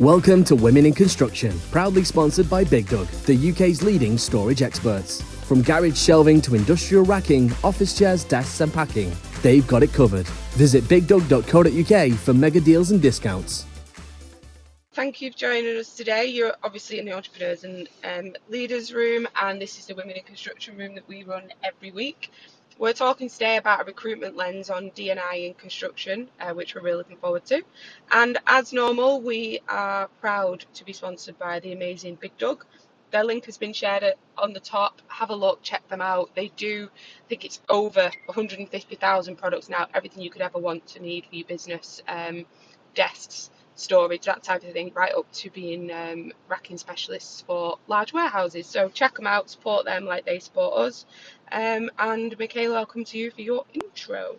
[0.00, 5.20] Welcome to Women in Construction, proudly sponsored by Big Dug, the UK's leading storage experts.
[5.20, 9.10] From garage shelving to industrial racking, office chairs, desks, and packing,
[9.42, 10.28] they've got it covered.
[10.54, 13.66] Visit bigdug.co.uk for mega deals and discounts.
[14.92, 16.26] Thank you for joining us today.
[16.26, 20.22] You're obviously in the Entrepreneurs and um, Leaders Room, and this is the Women in
[20.22, 22.30] Construction Room that we run every week.
[22.78, 26.98] We're talking today about a recruitment lens on D&I in construction, uh, which we're really
[26.98, 27.62] looking forward to.
[28.12, 32.64] And as normal, we are proud to be sponsored by the amazing Big Dug.
[33.12, 34.04] Their link has been shared
[34.38, 35.02] on the top.
[35.08, 36.34] Have a look, check them out.
[36.34, 41.00] They do, I think it's over 150,000 products now, everything you could ever want to
[41.02, 42.46] need for your business, um,
[42.94, 43.50] desks,
[43.80, 48.66] storage, that type of thing, right up to being um, racking specialists for large warehouses.
[48.66, 51.06] So check them out, support them like they support us.
[51.52, 54.36] Um, and Michaela, I'll come to you for your intro.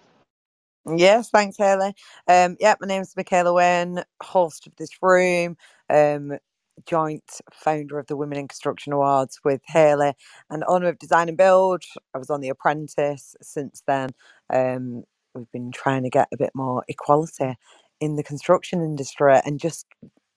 [0.98, 1.94] Yes, thanks, Haley.
[2.28, 5.56] Um, yeah, my name is Michaela Wynn, host of this room,
[5.90, 6.38] um,
[6.86, 10.14] joint founder of the Women in Construction Awards with Haley,
[10.50, 11.84] and owner of Design and Build.
[12.14, 14.10] I was on The Apprentice since then.
[14.54, 17.56] Um, we've been trying to get a bit more equality
[18.00, 19.86] in the construction industry and just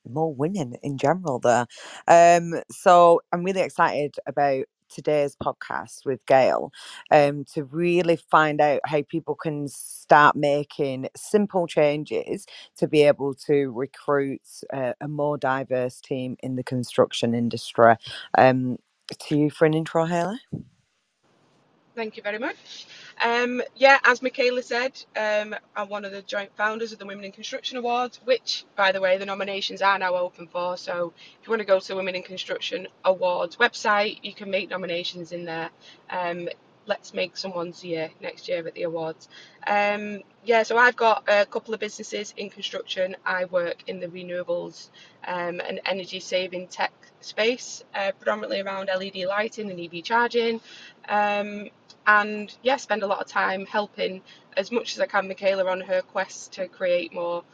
[0.08, 1.66] more women in general there.
[2.08, 6.70] Um, so I'm really excited about today's podcast with Gail
[7.10, 12.46] um, to really find out how people can start making simple changes
[12.76, 17.94] to be able to recruit uh, a more diverse team in the construction industry.
[18.36, 18.76] Um,
[19.28, 20.38] to you for an intro, Haley.
[21.94, 22.86] Thank you very much.
[23.22, 27.26] Um, yeah, as Michaela said, um, I'm one of the joint founders of the Women
[27.26, 30.78] in Construction Awards, which, by the way, the nominations are now open for.
[30.78, 34.50] So if you want to go to the Women in Construction Awards website, you can
[34.50, 35.70] make nominations in there.
[36.10, 36.48] Um,
[36.86, 39.28] let's make someone's year next year at the awards.
[39.66, 43.16] Um, yeah, so I've got a couple of businesses in construction.
[43.24, 44.88] I work in the renewables
[45.26, 50.60] um, and energy saving tech space, uh, predominantly around LED lighting and EV charging.
[51.08, 51.68] Um,
[52.06, 54.22] and yeah, spend a lot of time helping
[54.56, 57.44] as much as I can Michaela on her quest to create more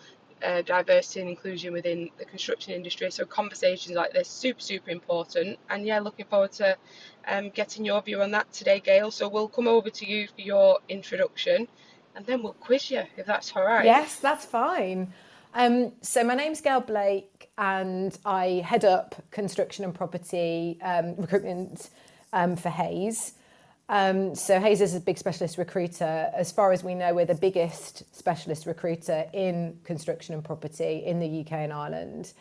[0.43, 3.10] uh, diversity and inclusion within the construction industry.
[3.10, 5.59] So conversations like this super super important.
[5.71, 6.76] And yeah, looking forward to
[7.26, 9.10] um, getting your view on that today, Gail.
[9.10, 11.69] So we'll come over to you for your introduction,
[12.15, 13.84] and then we'll quiz you if that's all right.
[13.84, 15.12] Yes, that's fine.
[15.54, 21.91] Um, so my name's Gail Blake, and I head up construction and property um, recruitment
[22.32, 23.34] um, for Hays.
[23.88, 26.31] Um, so Hays is a big specialist recruiter.
[26.34, 31.19] As far as we know, we're the biggest specialist recruiter in construction and property in
[31.19, 32.34] the UK and Ireland.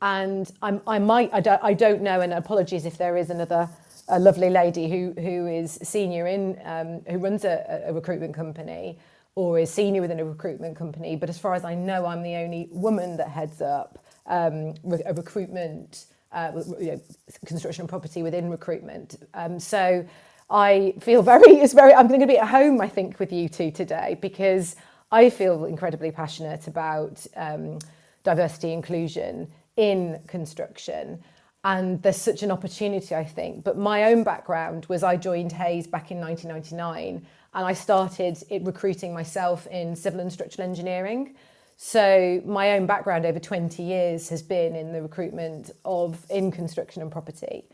[0.00, 3.68] And I'm, I might, I don't, I don't know, and apologies if there is another
[4.08, 8.98] a lovely lady who who is senior in, um, who runs a, a recruitment company
[9.34, 11.16] or is senior within a recruitment company.
[11.16, 14.74] But as far as I know, I'm the only woman that heads up um,
[15.06, 17.00] a recruitment, uh, you know,
[17.46, 19.16] construction and property within recruitment.
[19.32, 20.06] Um, so
[20.50, 23.48] I feel very, it's very, I'm going to be at home, I think, with you
[23.48, 24.76] two today because
[25.10, 27.78] I feel incredibly passionate about um,
[28.24, 31.22] diversity inclusion in construction.
[31.64, 33.64] And there's such an opportunity, I think.
[33.64, 38.62] But my own background was I joined Hays back in 1999 and I started it
[38.64, 41.34] recruiting myself in civil and structural engineering.
[41.76, 47.02] So my own background over 20 years has been in the recruitment of in construction
[47.02, 47.64] and property.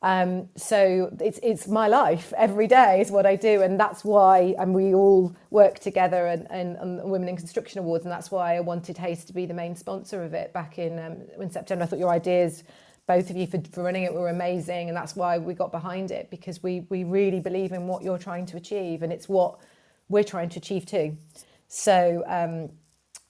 [0.00, 4.54] Um, so it's it's my life every day is what I do, and that's why
[4.58, 8.56] and we all work together and, and, and Women in Construction Awards, and that's why
[8.56, 11.82] I wanted Hays to be the main sponsor of it back in um, in September.
[11.82, 12.62] I thought your ideas,
[13.08, 16.12] both of you for, for running it, were amazing, and that's why we got behind
[16.12, 19.58] it because we we really believe in what you're trying to achieve, and it's what
[20.08, 21.16] we're trying to achieve too.
[21.66, 22.22] So.
[22.26, 22.70] Um,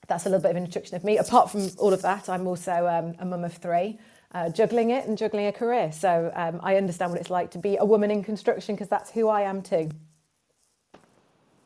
[0.06, 1.18] that's a little bit of an introduction of me.
[1.18, 3.98] Apart from all of that, I'm also um, a mum of three
[4.32, 5.92] uh, juggling it and juggling a career.
[5.92, 9.10] So um, I understand what it's like to be a woman in construction because that's
[9.10, 9.90] who I am too.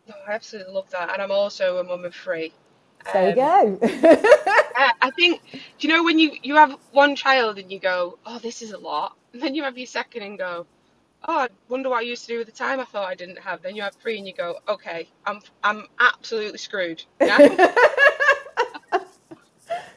[0.08, 1.12] Oh, I absolutely love that.
[1.12, 2.52] And I'm also a mum of three.
[3.12, 3.78] There you go.
[5.02, 8.38] I think, do you know when you, you have one child and you go, oh,
[8.38, 9.16] this is a lot.
[9.32, 10.66] And then you have your second and go,
[11.26, 13.38] oh, I wonder what I used to do with the time I thought I didn't
[13.38, 13.62] have.
[13.62, 17.03] Then you have three and you go, okay, I'm, I'm absolutely screwed.
[17.20, 17.38] Yeah?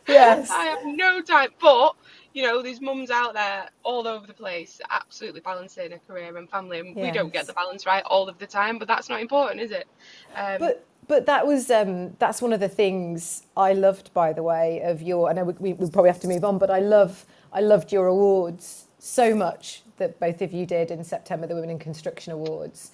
[0.08, 0.50] yes.
[0.50, 1.50] I have no time.
[1.62, 1.96] But
[2.36, 6.50] you know, there's mums out there all over the place, absolutely balancing a career and
[6.50, 7.06] family, and yes.
[7.06, 9.72] we don't get the balance right all of the time, but that's not important, is
[9.72, 9.88] it?
[10.36, 14.44] Um, but but that was um, that's one of the things I loved, by the
[14.44, 15.30] way, of your.
[15.30, 18.08] I know we, we probably have to move on, but I love I loved your
[18.08, 22.92] awards so much that both of you did in September, the Women in Construction Awards,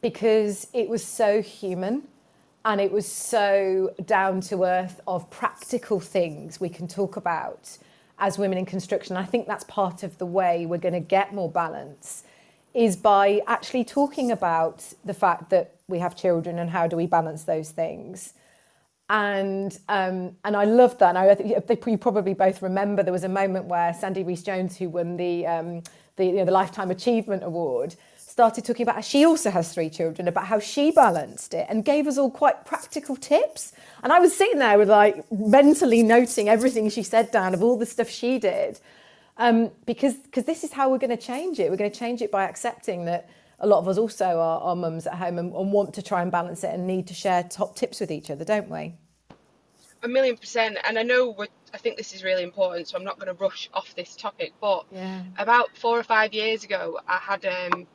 [0.00, 2.08] because it was so human
[2.64, 7.78] and it was so down to earth of practical things we can talk about
[8.20, 9.16] as women in construction.
[9.16, 12.24] I think that's part of the way we're going to get more balance
[12.72, 17.06] is by actually talking about the fact that we have children and how do we
[17.06, 18.34] balance those things.
[19.08, 21.16] And um, and I love that.
[21.16, 24.76] And I think you probably both remember there was a moment where Sandy Rees Jones,
[24.76, 25.82] who won the um,
[26.14, 27.96] the, you know, the Lifetime Achievement Award,
[28.40, 31.84] started talking about how she also has three children, about how she balanced it, and
[31.84, 33.74] gave us all quite practical tips.
[34.02, 37.76] And I was sitting there with like mentally noting everything she said down of all
[37.76, 38.80] the stuff she did,
[39.36, 41.70] um, because because this is how we're going to change it.
[41.70, 43.28] We're going to change it by accepting that
[43.58, 46.22] a lot of us also are, are mums at home and, and want to try
[46.22, 48.94] and balance it and need to share top tips with each other, don't we?
[50.02, 50.78] A million percent.
[50.88, 53.40] And I know we're I think this is really important, so I'm not going to
[53.40, 54.54] rush off this topic.
[54.60, 55.22] But yeah.
[55.38, 57.86] about four or five years ago, I had um,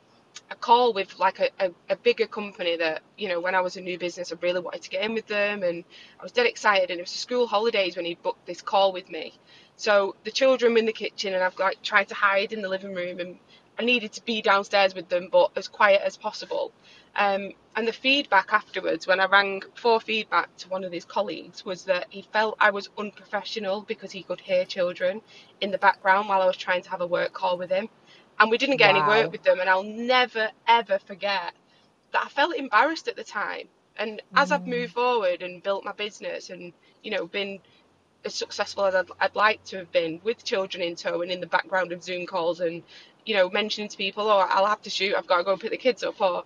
[0.50, 3.76] a call with like a, a, a, bigger company that you know when I was
[3.76, 5.84] a new business I really wanted to get in with them and
[6.20, 8.92] I was dead excited and it was the school holidays when he booked this call
[8.92, 9.34] with me.
[9.76, 12.68] So the children were in the kitchen and I've like tried to hide in the
[12.68, 13.38] living room and
[13.78, 16.72] I needed to be downstairs with them but as quiet as possible.
[17.16, 21.64] Um, and the feedback afterwards when I rang for feedback to one of his colleagues
[21.64, 25.22] was that he felt I was unprofessional because he could hear children
[25.60, 27.88] in the background while I was trying to have a work call with him
[28.38, 29.00] and we didn't get wow.
[29.00, 29.60] any work with them.
[29.60, 31.54] And I'll never ever forget
[32.12, 33.68] that I felt embarrassed at the time.
[33.98, 34.94] And as I've moved mm.
[34.94, 36.72] forward and built my business and
[37.02, 37.60] you know been
[38.24, 41.40] as successful as I'd, I'd like to have been with children in tow and in
[41.40, 42.82] the background of Zoom calls and
[43.24, 45.60] you know mentioning to people, oh, I'll have to shoot, I've got to go and
[45.60, 46.44] pick the kids up, or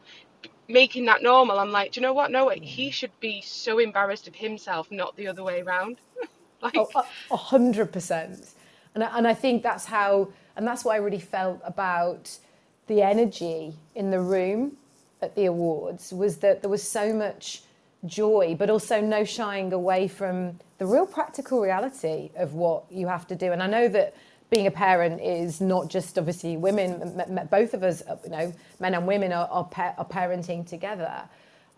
[0.69, 1.59] making that normal.
[1.59, 2.31] I'm like, do you know what?
[2.31, 2.93] No, he mm.
[2.93, 5.97] should be so embarrassed of himself, not the other way around.
[6.63, 6.77] like,
[7.31, 8.55] a hundred percent.
[8.95, 12.37] And and I think that's how and that's what I really felt about
[12.87, 14.77] the energy in the room
[15.23, 17.63] at the awards was that there was so much
[18.07, 23.27] joy, but also no shying away from the real practical reality of what you have
[23.29, 23.53] to do.
[23.53, 24.15] And I know that
[24.49, 29.07] being a parent is not just obviously women, both of us, you know, men and
[29.07, 31.23] women are, are, pa- are parenting together.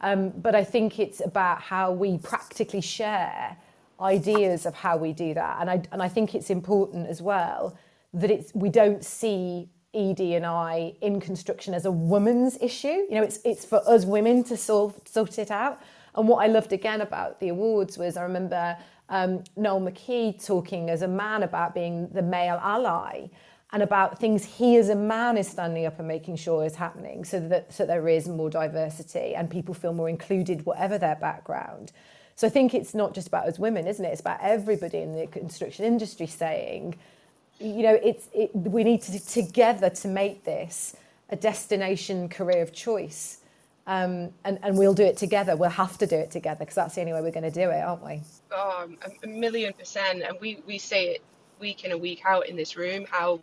[0.01, 3.57] Um, but I think it's about how we practically share
[4.01, 5.59] ideas of how we do that.
[5.61, 7.77] And I, and I think it's important as well
[8.15, 12.89] that it's we don't see ED&I in construction as a woman's issue.
[12.89, 15.81] You know, it's it's for us women to solve sort it out.
[16.15, 18.77] And what I loved again about the awards was I remember
[19.09, 23.29] um, Noel McKee talking as a man about being the male ally
[23.73, 27.25] and about things he as a man is standing up and making sure is happening
[27.25, 31.93] so that so there is more diversity and people feel more included whatever their background.
[32.35, 34.09] So I think it's not just about us women, isn't it?
[34.09, 36.97] It's about everybody in the construction industry saying
[37.63, 40.97] you know, it's, it, we need to together to make this
[41.31, 43.39] a destination career of choice.
[43.87, 45.57] Um, and, and we'll do it together.
[45.57, 47.69] We'll have to do it together because that's the only way we're going to do
[47.71, 48.21] it, aren't we?
[48.53, 48.89] Oh,
[49.25, 50.23] a million percent.
[50.23, 51.23] And we, we say it
[51.59, 53.41] week in and week out in this room how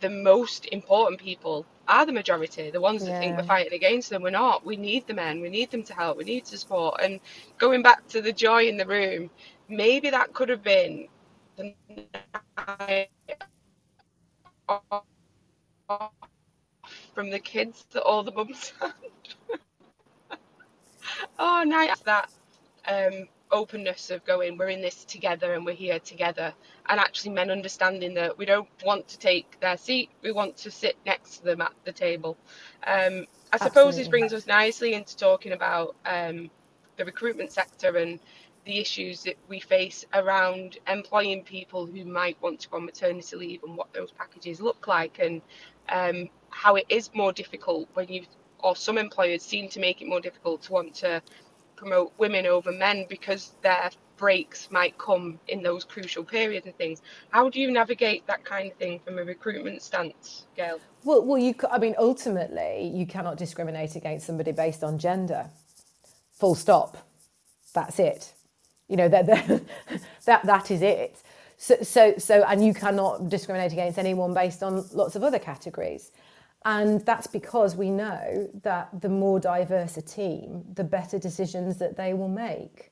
[0.00, 3.18] the most important people are the majority, the ones that yeah.
[3.20, 4.22] think we're fighting against them.
[4.22, 4.64] We're not.
[4.64, 5.40] We need the men.
[5.40, 6.18] We need them to help.
[6.18, 7.00] We need to support.
[7.02, 7.20] And
[7.58, 9.30] going back to the joy in the room,
[9.68, 11.08] maybe that could have been
[11.56, 11.74] the
[12.66, 13.10] night
[17.14, 18.92] from the kids that all the mums had.
[21.38, 22.30] oh, nice that
[22.88, 26.52] um, openness of going, we're in this together and we're here together,
[26.88, 30.70] and actually men understanding that we don't want to take their seat, we want to
[30.70, 32.36] sit next to them at the table.
[32.86, 33.98] Um, I suppose Absolutely.
[33.98, 36.50] this brings us nicely into talking about um,
[36.96, 38.18] the recruitment sector and
[38.64, 43.36] the issues that we face around employing people who might want to go on maternity
[43.36, 45.42] leave and what those packages look like and
[45.90, 48.24] um, how it is more difficult when you
[48.60, 51.20] or some employers seem to make it more difficult to want to
[51.76, 57.02] promote women over men because their breaks might come in those crucial periods and things.
[57.30, 60.78] How do you navigate that kind of thing from a recruitment stance, Gail?
[61.04, 61.54] Well, well, you.
[61.70, 65.50] I mean, ultimately, you cannot discriminate against somebody based on gender.
[66.32, 66.96] Full stop.
[67.74, 68.32] That's it.
[68.88, 69.26] You know that
[70.26, 71.22] that that is it.
[71.56, 76.10] So so so and you cannot discriminate against anyone based on lots of other categories.
[76.64, 81.96] And that's because we know that the more diverse a team, the better decisions that
[81.96, 82.90] they will make.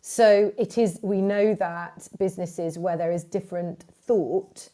[0.00, 4.68] So it is, we know that businesses where there is different thought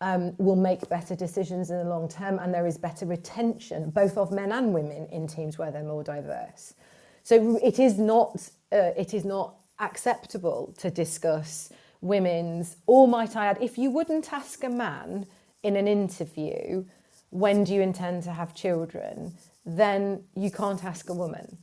[0.00, 4.16] um, will make better decisions in the long term and there is better retention, both
[4.16, 6.74] of men and women in teams where they're more diverse.
[7.22, 11.70] So it is not, uh, it is not acceptable to discuss
[12.00, 15.26] women's, or might I add, if you wouldn't ask a man
[15.62, 16.84] in an interview,
[17.30, 19.34] when do you intend to have children,
[19.64, 21.58] then you can't ask a woman.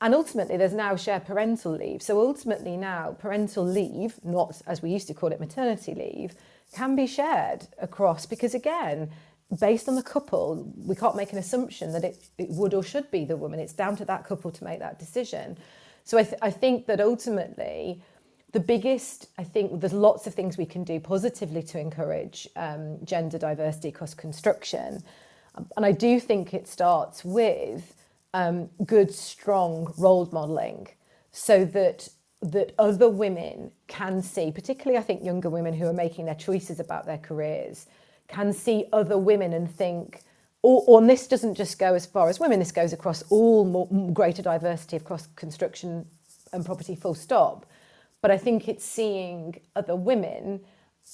[0.00, 2.02] And ultimately, there's now shared parental leave.
[2.02, 6.34] So ultimately, now parental leave, not as we used to call it maternity leave,
[6.74, 9.10] can be shared across because, again,
[9.60, 13.10] based on the couple, we can't make an assumption that it, it would or should
[13.10, 13.60] be the woman.
[13.60, 15.56] It's down to that couple to make that decision.
[16.04, 18.02] So I, th- I think that ultimately,
[18.52, 22.98] the biggest, I think there's lots of things we can do positively to encourage um,
[23.04, 25.02] gender diversity across construction.
[25.76, 27.94] And I do think it starts with
[28.34, 30.88] um, good, strong role modelling
[31.30, 32.08] so that
[32.42, 36.80] that other women can see, particularly I think younger women who are making their choices
[36.80, 37.86] about their careers,
[38.26, 40.22] can see other women and think,
[40.62, 43.88] or, or this doesn't just go as far as women, this goes across all more,
[44.12, 46.06] greater diversity across construction
[46.52, 47.66] and property, full stop.
[48.20, 50.60] But I think it's seeing other women,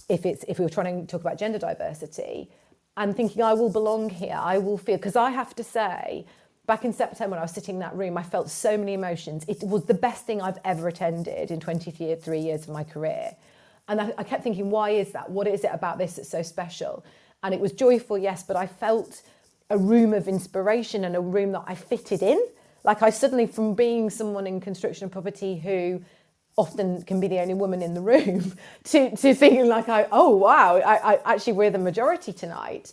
[0.08, 2.50] if it's if we were trying to talk about gender diversity,
[2.98, 6.26] and thinking I will belong here, I will feel because I have to say,
[6.66, 9.44] back in September when I was sitting in that room, I felt so many emotions.
[9.48, 13.34] It was the best thing I've ever attended in 23 years of my career.
[13.88, 15.30] And I, I kept thinking, why is that?
[15.30, 17.04] What is it about this that's so special?
[17.42, 19.22] And it was joyful, yes, but I felt
[19.70, 22.42] a room of inspiration and a room that I fitted in.
[22.84, 26.02] Like I suddenly, from being someone in construction and property who
[26.56, 28.52] often can be the only woman in the room,
[28.84, 32.92] to, to feeling like I, oh wow, I, I actually we're the majority tonight.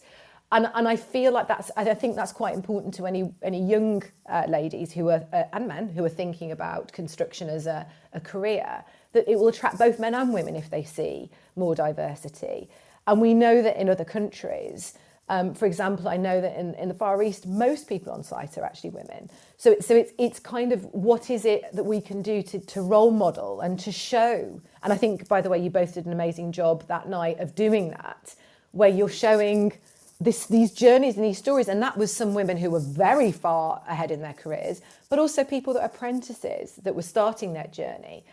[0.51, 4.03] And, and I feel like that's I think that's quite important to any any young
[4.29, 8.19] uh, ladies who are uh, and men who are thinking about construction as a, a
[8.19, 12.69] career that it will attract both men and women if they see more diversity.
[13.07, 14.93] And we know that in other countries,
[15.27, 18.57] um, for example, I know that in, in the Far East, most people on site
[18.57, 19.29] are actually women.
[19.57, 22.81] So, so it's, it's kind of what is it that we can do to, to
[22.81, 24.61] role model and to show.
[24.83, 27.55] And I think, by the way, you both did an amazing job that night of
[27.55, 28.35] doing that,
[28.71, 29.73] where you're showing
[30.21, 31.69] this, these journeys and these stories.
[31.69, 35.43] And that was some women who were very far ahead in their careers, but also
[35.43, 38.25] people that are apprentices that were starting their journey.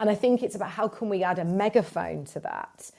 [0.00, 2.90] And I think it's about how can we add a megaphone to that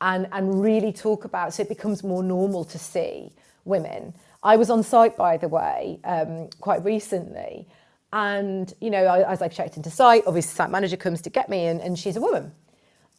[0.00, 3.32] and, and really talk about so it becomes more normal to see
[3.64, 4.14] women.
[4.42, 7.66] I was on site, by the way, um, quite recently.
[8.12, 11.66] And, you know, as I checked into site, obviously, site manager comes to get me,
[11.66, 12.52] and, and she's a woman.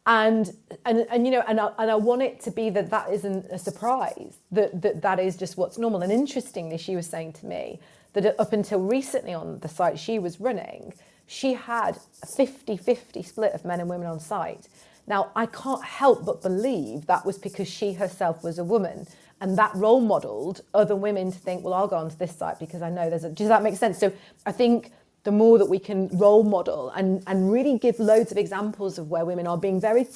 [0.06, 0.50] And,
[0.86, 3.46] and, and you know, and I, and I want it to be that that isn't
[3.50, 6.02] a surprise, that, that that is just what's normal.
[6.02, 7.78] And interestingly, she was saying to me
[8.14, 10.94] that up until recently on the site she was running,
[11.26, 14.68] she had a 50 50 split of men and women on site.
[15.10, 19.08] Now, I can't help but believe that was because she herself was a woman
[19.40, 22.80] and that role modeled other women to think, well, I'll go onto this site because
[22.80, 23.30] I know there's a.
[23.30, 23.98] Does that make sense?
[23.98, 24.12] So
[24.46, 24.92] I think
[25.24, 29.10] the more that we can role model and, and really give loads of examples of
[29.10, 30.06] where women are being very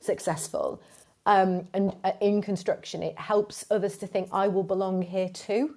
[0.00, 0.82] successful
[1.24, 5.76] um, and uh, in construction, it helps others to think, I will belong here too.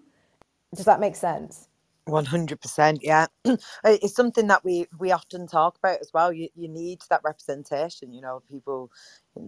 [0.75, 1.69] Does that make sense?
[2.09, 3.27] 100% yeah.
[3.85, 8.13] It's something that we we often talk about as well you, you need that representation
[8.13, 8.91] you know people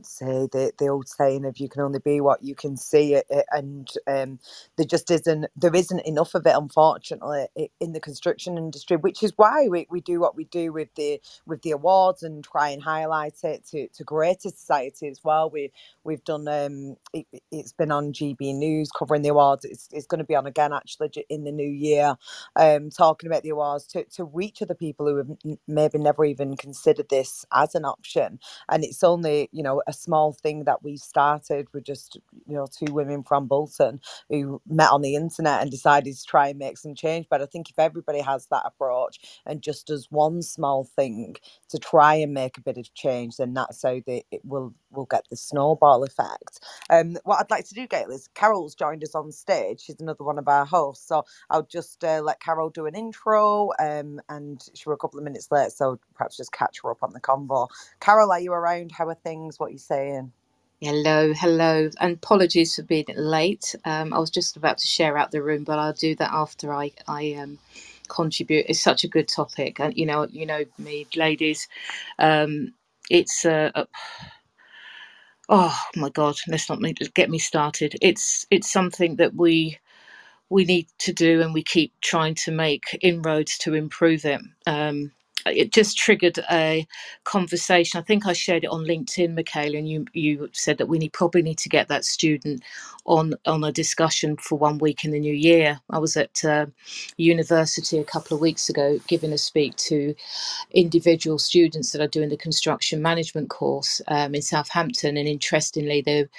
[0.06, 3.89] say the, the old saying of you can only be what you can see and
[4.08, 4.39] um,
[4.77, 7.48] there just isn't there isn't enough of it unfortunately
[7.79, 11.20] in the construction industry which is why we, we do what we do with the
[11.48, 15.51] with the awards and try and highlight it to, to greater society as well.
[15.51, 15.74] We
[16.06, 19.65] we've done um it, has been on gb news covering the awards.
[19.65, 22.15] It's, it's going to be on again actually in the new year
[22.58, 25.29] um talking about the awards to, to reach other people who have
[25.67, 28.39] maybe never even considered this as an option.
[28.70, 32.67] And it's only you know a small thing that we started with just you know
[32.67, 36.77] two women from Bolton who met on the internet and decided to try and make
[36.77, 37.27] some change.
[37.29, 41.38] But I think if everybody has that approach and just does one small thing
[41.69, 45.05] to try and make a bit of change, then that's how they, it will will
[45.07, 46.62] get the snowball effect.
[46.89, 49.81] Um, what I'd like to do, Gail, is Carol's joined us on stage.
[49.81, 53.72] She's another one of our hosts, so I'll just uh, let Carol do an intro.
[53.79, 57.03] Um, and she was a couple of minutes late, so perhaps just catch her up
[57.03, 57.69] on the convo.
[58.01, 58.93] Carol, are you around?
[58.93, 59.60] How are things?
[59.60, 60.33] What what you're saying.
[60.81, 63.75] Hello, hello, and apologies for being late.
[63.86, 66.74] Um, I was just about to share out the room, but I'll do that after
[66.74, 67.59] I I um,
[68.09, 68.67] contribute.
[68.69, 71.67] It's such a good topic, and you know, you know me, ladies.
[72.19, 72.74] Um,
[73.09, 73.71] it's uh,
[75.50, 76.81] oh my god, let's not
[77.15, 77.95] get me started.
[78.01, 79.79] It's it's something that we
[80.50, 84.41] we need to do, and we keep trying to make inroads to improve it.
[84.67, 85.12] Um,
[85.55, 86.87] it just triggered a
[87.25, 87.99] conversation.
[87.99, 91.13] I think I shared it on LinkedIn, Michaela, and you you said that we need
[91.13, 92.63] probably need to get that student
[93.05, 95.79] on on a discussion for one week in the new year.
[95.91, 96.67] I was at uh,
[97.17, 100.15] university a couple of weeks ago giving a speak to
[100.73, 106.29] individual students that are doing the construction management course um, in Southampton, and interestingly, there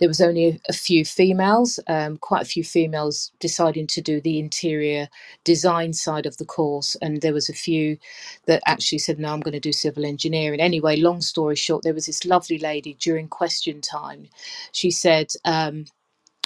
[0.00, 4.20] there was only a, a few females, um, quite a few females deciding to do
[4.22, 5.08] the interior
[5.44, 7.98] design side of the course, and there was a few
[8.46, 11.94] that actually said, "No, I'm going to do civil engineering." Anyway, long story short, there
[11.94, 14.28] was this lovely lady during question time.
[14.72, 15.28] She said.
[15.44, 15.86] Um,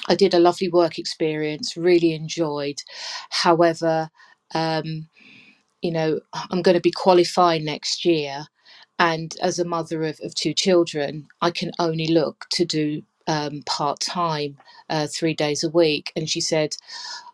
[0.08, 2.82] I did a lovely work experience, really enjoyed.
[3.30, 4.10] However,
[4.54, 5.08] um,
[5.82, 8.46] you know, I'm going to be qualifying next year.
[8.98, 13.62] And as a mother of, of two children, I can only look to do um,
[13.66, 14.58] part time,
[14.90, 16.12] uh, three days a week.
[16.16, 16.76] And she said,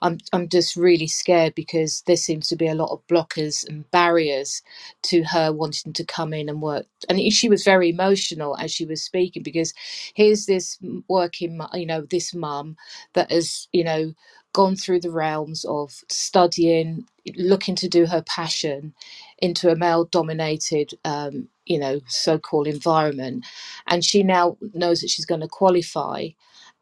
[0.03, 3.91] I'm, I'm just really scared because there seems to be a lot of blockers and
[3.91, 4.63] barriers
[5.05, 6.87] to her wanting to come in and work.
[7.09, 9.75] And she was very emotional as she was speaking because
[10.15, 10.79] here's this
[11.09, 12.77] working, you know, this mum
[13.15, 14.15] that has, you know,
[14.53, 18.95] gone through the realms of studying, looking to do her passion
[19.41, 23.47] into a male dominated um, you know so-called environment.
[23.89, 26.31] And she now knows that she's going to qualify.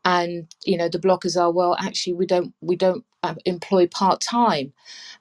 [0.05, 4.73] And you know the blockers are well actually we don't we don't uh, employ part-time.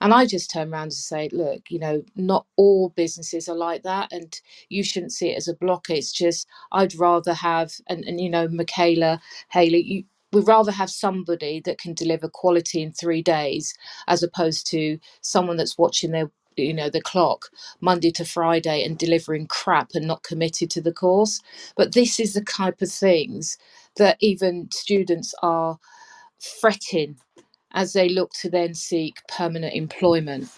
[0.01, 3.83] And i just turn around and say look you know not all businesses are like
[3.83, 5.93] that and you shouldn't see it as a blocker.
[5.93, 10.03] It's just i'd rather have and, and you know michaela haley you
[10.33, 13.73] we'd rather have somebody that can deliver quality in three days
[14.07, 16.31] as opposed to someone that's watching their
[16.63, 17.47] you know the clock
[17.81, 21.41] monday to friday and delivering crap and not committed to the course
[21.75, 23.57] but this is the type of things
[23.97, 25.79] that even students are
[26.39, 27.17] fretting
[27.73, 30.49] as they look to then seek permanent employment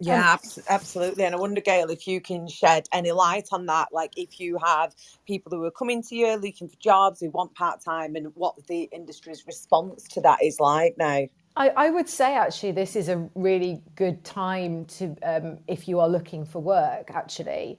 [0.00, 0.62] yeah, oh.
[0.68, 1.24] absolutely.
[1.24, 3.88] And I wonder, Gail, if you can shed any light on that.
[3.92, 4.94] Like, if you have
[5.26, 8.56] people who are coming to you looking for jobs who want part time, and what
[8.66, 11.26] the industry's response to that is like now.
[11.56, 16.00] I, I, would say actually this is a really good time to um, if you
[16.00, 17.78] are looking for work actually.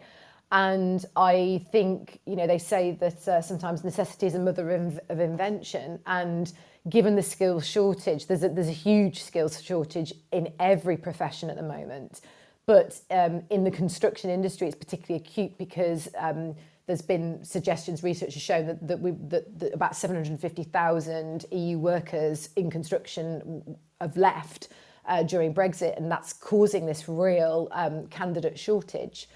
[0.52, 5.00] And i think you know they say that uh, sometimes necessity is a mother of,
[5.10, 6.00] of, invention.
[6.06, 6.52] And
[6.90, 11.56] given the skills shortage there's a, there's a huge skills shortage in every profession at
[11.56, 12.22] the moment.
[12.66, 18.34] But um, in the construction industry it's particularly acute because um, there's been suggestions, research
[18.34, 24.68] has shown that, that, we, that, that about 750,000 EU workers in construction have left
[25.06, 29.30] uh, during Brexit, and that's causing this real um, candidate shortage.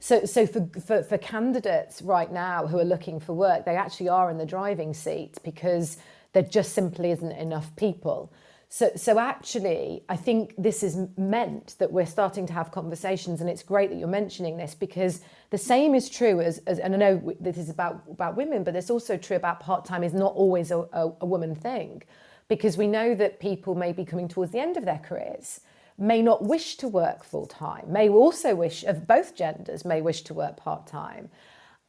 [0.00, 4.08] So, so for, for, for candidates right now who are looking for work, they actually
[4.08, 5.98] are in the driving seat because
[6.32, 8.32] there just simply isn't enough people.
[8.76, 13.48] So, so actually, I think this has meant that we're starting to have conversations, and
[13.48, 16.98] it's great that you're mentioning this because the same is true as, as and I
[16.98, 20.34] know this is about about women, but it's also true about part time is not
[20.34, 22.02] always a, a, a woman thing,
[22.48, 25.60] because we know that people may be coming towards the end of their careers,
[25.96, 30.22] may not wish to work full time, may also wish of both genders may wish
[30.22, 31.28] to work part time.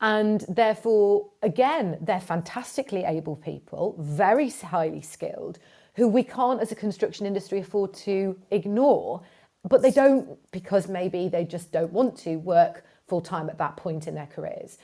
[0.02, 5.58] And therefore, again, they're fantastically able people, very highly skilled,
[5.96, 9.22] who we can't, as a construction industry, afford to ignore.
[9.68, 13.78] But they don't, because maybe they just don't want to work full time at that
[13.78, 14.78] point in their careers.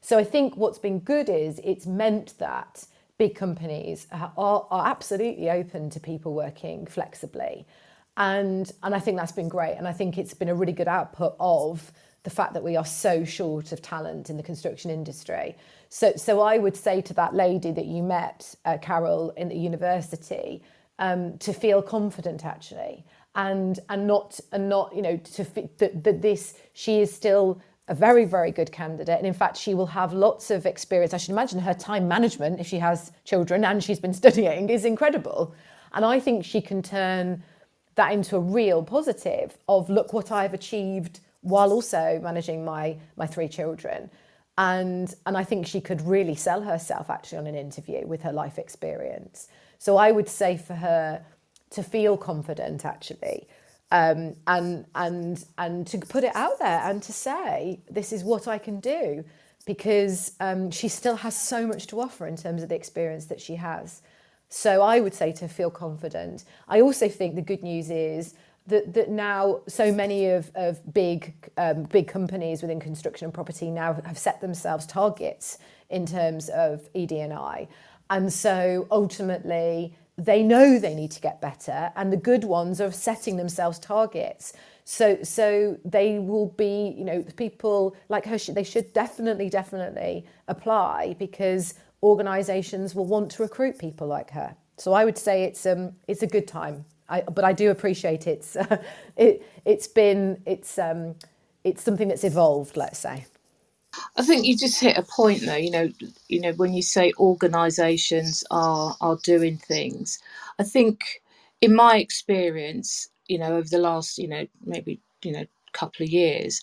[0.00, 2.84] So I think what's been good is it's meant that
[3.18, 7.66] big companies are, are absolutely open to people working flexibly.
[8.16, 9.74] And, and I think that's been great.
[9.76, 11.92] And I think it's been a really good output of
[12.26, 15.56] the fact that we are so short of talent in the construction industry.
[15.90, 19.54] So, so I would say to that lady that you met, uh, Carol, in the
[19.54, 20.60] university,
[20.98, 23.04] um, to feel confident actually,
[23.36, 25.44] and and not and not you know to
[25.78, 29.72] that, that this she is still a very very good candidate, and in fact she
[29.72, 31.14] will have lots of experience.
[31.14, 34.84] I should imagine her time management, if she has children and she's been studying, is
[34.84, 35.54] incredible,
[35.94, 37.44] and I think she can turn
[37.94, 43.26] that into a real positive of look what I've achieved while also managing my my
[43.26, 44.10] three children
[44.58, 48.32] and and I think she could really sell herself actually on an interview with her
[48.32, 49.48] life experience.
[49.78, 51.24] So I would say for her
[51.70, 53.46] to feel confident actually,
[53.90, 58.48] um, and and and to put it out there and to say this is what
[58.48, 59.24] I can do,
[59.66, 63.40] because um, she still has so much to offer in terms of the experience that
[63.40, 64.02] she has.
[64.48, 66.44] So I would say to feel confident.
[66.68, 68.34] I also think the good news is
[68.66, 73.70] that, that now so many of, of big um, big companies within construction and property
[73.70, 75.58] now have set themselves targets
[75.90, 77.68] in terms of ED&I.
[78.10, 82.90] And so ultimately they know they need to get better and the good ones are
[82.90, 84.52] setting themselves targets.
[84.84, 88.38] So, so they will be, you know, people like her.
[88.38, 94.54] They should definitely, definitely apply because organisations will want to recruit people like her.
[94.78, 96.84] So, I would say it's um, it's a good time.
[97.08, 98.78] I, but I do appreciate it's uh,
[99.16, 101.16] it it's been it's um,
[101.64, 102.76] it's something that's evolved.
[102.76, 103.26] Let's say.
[104.16, 105.56] I think you just hit a point though.
[105.56, 105.90] You know,
[106.28, 110.18] you know when you say organisations are are doing things.
[110.58, 111.22] I think,
[111.60, 116.10] in my experience, you know, over the last, you know, maybe, you know, couple of
[116.10, 116.62] years,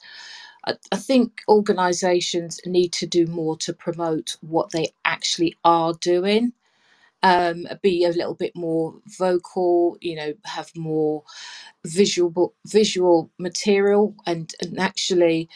[0.66, 6.54] I, I think organisations need to do more to promote what they actually are doing.
[7.24, 11.24] Um, be a little bit more vocal, you know, have more
[11.86, 15.50] visual visual material, and and actually,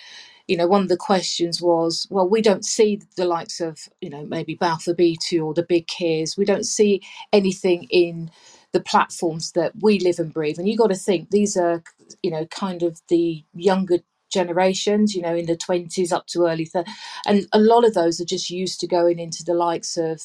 [0.47, 4.09] you know, one of the questions was, well, we don't see the likes of, you
[4.09, 6.37] know, maybe Balfour Beatty or the big Kiers.
[6.37, 7.01] We don't see
[7.31, 8.31] anything in
[8.73, 10.59] the platforms that we live and breathe.
[10.59, 11.83] And you got to think these are,
[12.23, 13.99] you know, kind of the younger
[14.31, 16.87] generations, you know, in the 20s up to early 30s.
[17.27, 20.21] And a lot of those are just used to going into the likes of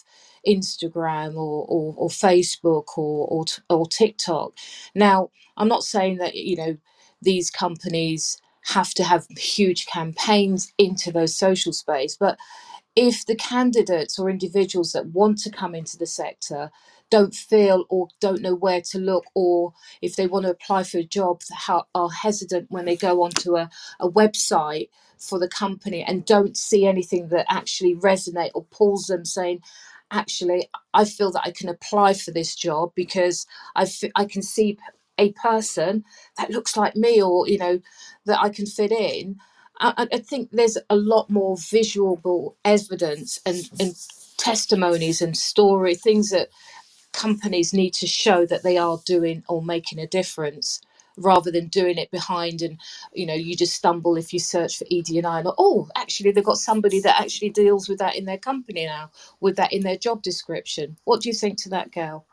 [0.48, 4.54] Instagram or, or, or Facebook or, or, or TikTok.
[4.94, 6.78] Now, I'm not saying that, you know,
[7.22, 12.30] these companies have to have huge campaigns into those social space, but
[12.94, 16.70] if the candidates or individuals that want to come into the sector
[17.10, 20.98] don't feel or don't know where to look, or if they want to apply for
[20.98, 21.42] a job,
[21.94, 23.68] are hesitant when they go onto a,
[24.00, 29.24] a website for the company and don't see anything that actually resonate or pulls them
[29.24, 29.60] saying,
[30.12, 33.46] actually, I feel that I can apply for this job because
[33.76, 34.78] I, f- I can see
[35.18, 36.04] a person
[36.38, 37.80] that looks like me or, you know,
[38.26, 39.38] that I can fit in.
[39.80, 43.94] I, I think there's a lot more visual evidence and, and
[44.38, 46.50] testimonies and story, things that
[47.12, 50.80] companies need to show that they are doing or making a difference
[51.16, 52.78] rather than doing it behind and
[53.12, 55.42] you know you just stumble if you search for ED&I.
[55.58, 59.56] oh actually they've got somebody that actually deals with that in their company now with
[59.56, 62.24] that in their job description what do you think to that Gail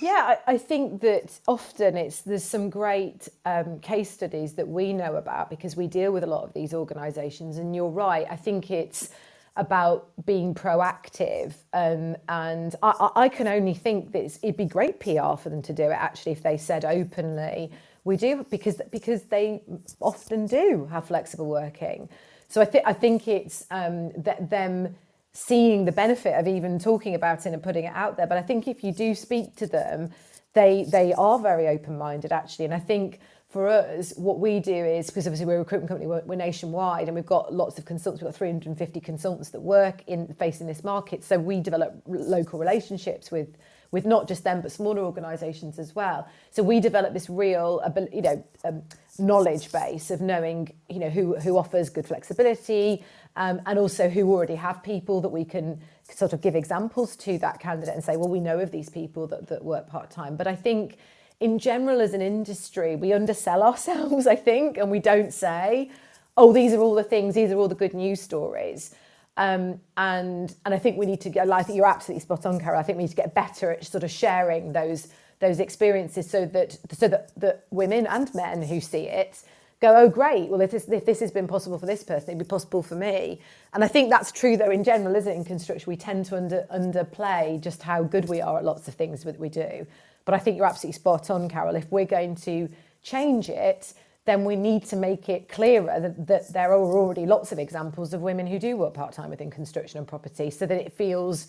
[0.00, 4.92] yeah, I, I think that often it's there's some great um, case studies that we
[4.92, 7.58] know about because we deal with a lot of these organisations.
[7.58, 8.26] And you're right.
[8.28, 9.10] I think it's
[9.56, 11.54] about being proactive.
[11.72, 15.72] Um, and I, I can only think that it'd be great PR for them to
[15.72, 17.70] do it actually if they said openly,
[18.04, 19.62] we do, because, because they
[20.00, 22.08] often do have flexible working.
[22.48, 24.94] So I, th- I think it's um, that them
[25.32, 28.26] seeing the benefit of even talking about it and putting it out there.
[28.26, 30.10] But I think if you do speak to them,
[30.52, 33.18] they they are very open minded actually, and I think
[33.54, 37.06] for us, what we do is because obviously we're a recruitment company, we're, we're, nationwide,
[37.06, 38.20] and we've got lots of consultants.
[38.20, 41.22] We've got 350 consultants that work in facing this market.
[41.22, 43.56] So we develop local relationships with
[43.94, 46.26] with not just them but smaller organisations as well.
[46.50, 47.80] So we develop this real,
[48.12, 48.82] you know, um,
[49.20, 53.04] knowledge base of knowing, you know, who who offers good flexibility,
[53.36, 55.80] um, and also who already have people that we can
[56.10, 59.28] sort of give examples to that candidate and say, well, we know of these people
[59.28, 60.36] that that work part time.
[60.36, 60.98] But I think
[61.38, 65.88] in general, as an industry, we undersell ourselves, I think, and we don't say,
[66.36, 68.92] oh, these are all the things, these are all the good news stories.
[69.36, 71.50] Um, and and I think we need to get.
[71.50, 72.78] I think you're absolutely spot on, Carol.
[72.78, 75.08] I think we need to get better at sort of sharing those
[75.40, 79.42] those experiences so that so that, that women and men who see it
[79.80, 82.38] go, oh great, well if this if this has been possible for this person, it'd
[82.38, 83.40] be possible for me.
[83.72, 85.36] And I think that's true though in general, isn't it?
[85.36, 88.94] In construction, we tend to under underplay just how good we are at lots of
[88.94, 89.86] things that we do.
[90.24, 91.76] But I think you're absolutely spot on, Carol.
[91.76, 92.68] If we're going to
[93.02, 93.92] change it,
[94.24, 98.14] then we need to make it clearer that, that there are already lots of examples
[98.14, 101.48] of women who do work part time within construction and property so that it feels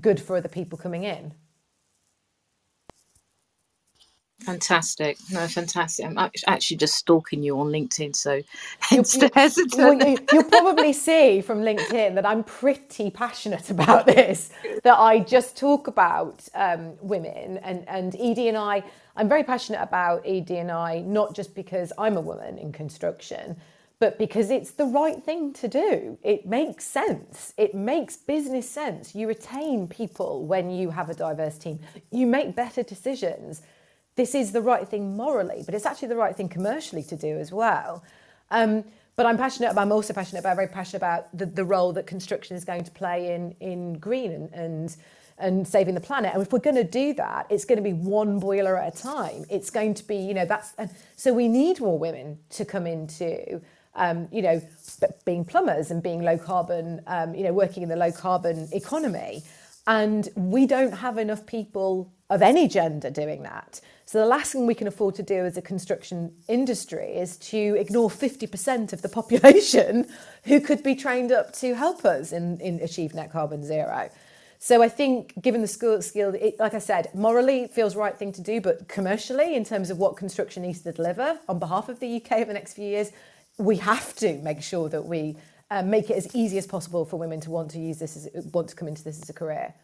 [0.00, 1.32] good for other people coming in.
[4.44, 5.16] Fantastic.
[5.30, 6.04] No, fantastic.
[6.04, 8.42] I'm actually just stalking you on LinkedIn, so
[8.78, 9.78] hence the hesitant.
[9.78, 14.50] Well, you, will probably see from LinkedIn that I'm pretty passionate about this,
[14.82, 18.84] that I just talk about um, women and, and ED&I.
[19.16, 23.56] I'm very passionate about ED&I, not just because I'm a woman in construction,
[23.98, 26.18] but because it's the right thing to do.
[26.22, 27.54] It makes sense.
[27.56, 29.14] It makes business sense.
[29.14, 31.78] You retain people when you have a diverse team,
[32.10, 33.62] you make better decisions
[34.16, 37.38] this is the right thing morally, but it's actually the right thing commercially to do
[37.38, 38.04] as well.
[38.50, 38.84] Um,
[39.16, 42.06] but I'm passionate about, I'm also passionate about, very passionate about the, the role that
[42.06, 44.96] construction is going to play in, in green and, and,
[45.38, 46.32] and saving the planet.
[46.34, 49.02] And if we're going to do that, it's going to be one boiler at a
[49.02, 49.44] time.
[49.50, 52.86] It's going to be, you know, that's, and so we need more women to come
[52.86, 53.60] into,
[53.94, 54.60] um, you know,
[55.24, 59.42] being plumbers and being low carbon, um, you know, working in the low carbon economy.
[59.86, 63.80] And we don't have enough people of any gender doing that.
[64.06, 67.76] So the last thing we can afford to do as a construction industry is to
[67.78, 70.06] ignore 50% of the population
[70.44, 74.10] who could be trained up to help us in, in achieve net carbon zero.
[74.58, 78.32] So I think, given the skill, skill it, like I said, morally feels right thing
[78.32, 82.00] to do, but commercially, in terms of what construction needs to deliver on behalf of
[82.00, 83.10] the UK over the next few years,
[83.58, 85.36] we have to make sure that we
[85.70, 88.44] uh, make it as easy as possible for women to want to use this, as,
[88.52, 89.74] want to come into this as a career.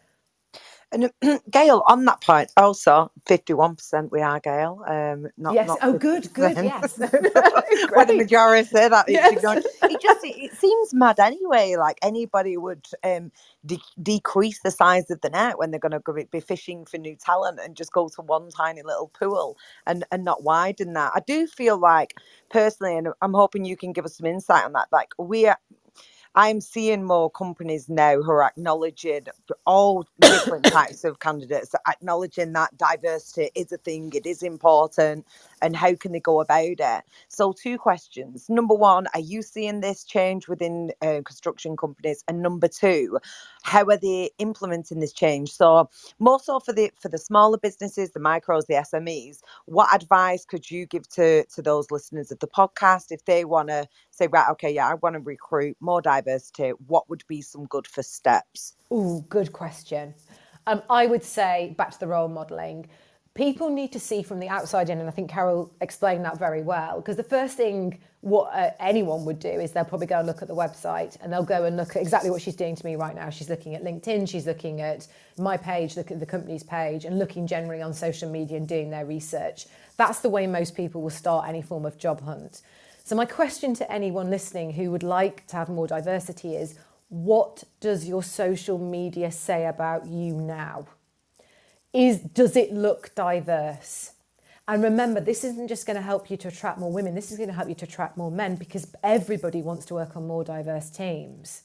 [0.91, 1.11] And
[1.51, 4.83] Gail, on that point, also fifty-one percent we are Gail.
[4.85, 5.67] Um, not, yes.
[5.67, 6.57] Not oh, good, good.
[6.57, 6.97] Yes.
[7.93, 9.37] Where the majority say that, yes.
[9.83, 11.75] it just it seems mad anyway.
[11.77, 13.31] Like anybody would um,
[13.65, 17.15] de- decrease the size of the net when they're going to be fishing for new
[17.15, 21.13] talent and just go to one tiny little pool and and not widen that.
[21.15, 22.15] I do feel like
[22.49, 24.89] personally, and I'm hoping you can give us some insight on that.
[24.91, 25.57] Like we are
[26.35, 29.27] I'm seeing more companies now who are acknowledging
[29.65, 35.27] all different types of candidates, acknowledging that diversity is a thing, it is important,
[35.61, 37.03] and how can they go about it?
[37.29, 38.49] So, two questions.
[38.49, 42.23] Number one, are you seeing this change within uh, construction companies?
[42.27, 43.19] And number two,
[43.63, 45.51] how are they implementing this change?
[45.51, 50.45] So, more so for the for the smaller businesses, the micros, the SMEs, what advice
[50.45, 54.27] could you give to to those listeners of the podcast if they want to say,
[54.27, 58.13] right, okay, yeah, I want to recruit more diversity, what would be some good first
[58.13, 58.75] steps?
[58.89, 60.13] Oh, good question.
[60.67, 62.87] Um, I would say back to the role modelling.
[63.33, 66.61] People need to see from the outside in, and I think Carol explained that very
[66.61, 66.97] well.
[66.97, 70.41] Because the first thing what uh, anyone would do is they'll probably go and look
[70.41, 72.95] at the website and they'll go and look at exactly what she's doing to me
[72.95, 73.29] right now.
[73.29, 75.07] She's looking at LinkedIn, she's looking at
[75.39, 78.91] my page, look at the company's page, and looking generally on social media and doing
[78.91, 79.65] their research.
[79.97, 82.61] That's the way most people will start any form of job hunt.
[83.03, 86.77] So, my question to anyone listening who would like to have more diversity is
[87.09, 90.85] what does your social media say about you now?
[91.93, 94.11] Is, does it look diverse?
[94.67, 97.37] And remember, this isn't just going to help you to attract more women, this is
[97.37, 100.43] going to help you to attract more men because everybody wants to work on more
[100.43, 101.63] diverse teams.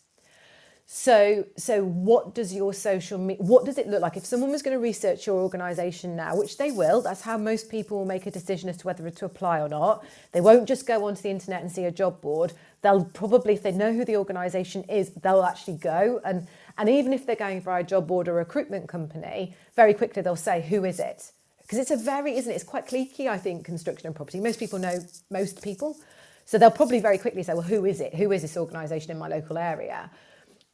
[0.89, 4.17] So, so what does your social media, what does it look like?
[4.17, 7.69] If someone was going to research your organisation now, which they will, that's how most
[7.69, 10.05] people will make a decision as to whether to apply or not.
[10.31, 12.53] They won't just go onto the internet and see a job board.
[12.83, 16.21] They'll probably, if they know who the organisation is, they'll actually go.
[16.25, 16.47] And,
[16.79, 20.37] and even if they're going via a job board or recruitment company, very quickly they'll
[20.37, 21.33] say, who is it?
[21.63, 22.55] Because it's a very, isn't it?
[22.55, 24.41] It's quite cliquey, I think, construction and property.
[24.41, 24.99] Most people know
[25.31, 25.97] most people.
[26.45, 28.15] So they'll probably very quickly say, well, who is it?
[28.15, 30.11] Who is this organisation in my local area?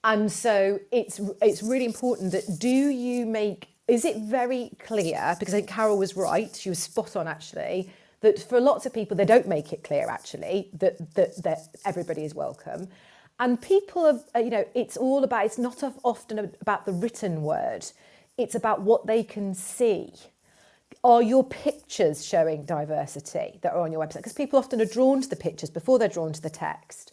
[0.04, 5.54] And so it's it's really important that do you make is it very clear because
[5.54, 9.16] I think Carol was right she was spot on actually that for lots of people
[9.16, 12.88] they don't make it clear actually that that, that everybody is welcome
[13.42, 17.42] and people have uh, you know it's all about it's not often about the written
[17.42, 17.85] word.
[18.38, 20.12] It's about what they can see.
[21.05, 24.18] Are your pictures showing diversity that are on your website?
[24.18, 27.11] Because people often are drawn to the pictures before they're drawn to the text.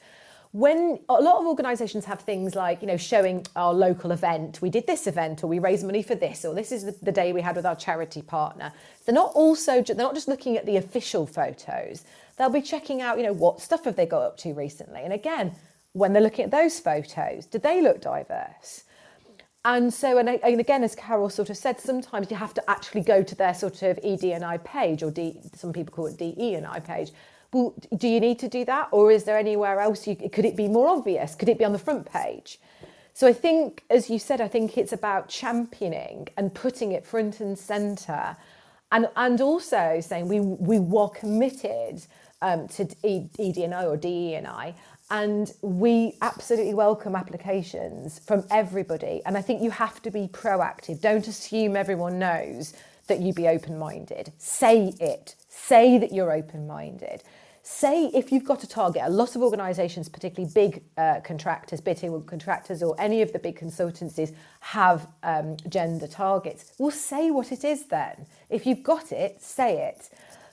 [0.51, 4.69] When a lot of organizations have things like you know showing our local event we
[4.69, 7.33] did this event or we raised money for this or this is the, the day
[7.33, 8.71] we had with our charity partner.
[9.05, 12.03] They're not also they're not just looking at the official photos.
[12.37, 15.01] They'll be checking out you know what stuff have they got up to recently?
[15.01, 15.55] And again
[15.93, 18.83] when they're looking at those photos do they look diverse
[19.65, 23.21] and so and, again as carol sort of said sometimes you have to actually go
[23.23, 27.11] to their sort of ed&i page or D, some people call it de&i page
[27.51, 28.89] well, do you need to do that?
[28.91, 30.05] Or is there anywhere else?
[30.05, 31.33] You, could it be more obvious?
[31.33, 32.59] Could it be on the front page?
[33.13, 37.39] So I think, as you said, I think it's about championing and putting it front
[37.39, 38.37] and centre
[38.91, 42.01] and, and also saying we, we were committed
[42.41, 44.73] um, to ED&I or DE&I
[45.11, 49.21] and we absolutely welcome applications from everybody.
[49.25, 51.01] And I think you have to be proactive.
[51.01, 52.73] Don't assume everyone knows
[53.07, 54.31] that you be open minded.
[54.37, 55.35] Say it.
[55.47, 57.23] Say that you're open minded
[57.69, 62.19] say if you've got a target, a lot of organisations, particularly big uh, contractors, bidding
[62.23, 66.73] contractors, or any of the big consultancies have um, gender targets.
[66.79, 68.25] Well, say what it is then.
[68.49, 70.09] If you've got it, say it.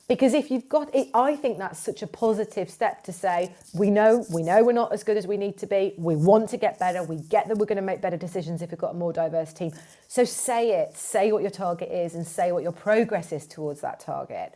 [0.09, 3.90] Because if you've got it, I think that's such a positive step to say, we
[3.90, 5.95] know, we know we're not as good as we need to be.
[5.99, 7.03] We want to get better.
[7.03, 9.53] We get that we're going to make better decisions if we've got a more diverse
[9.53, 9.73] team.
[10.07, 13.81] So say it, say what your target is and say what your progress is towards
[13.81, 14.55] that target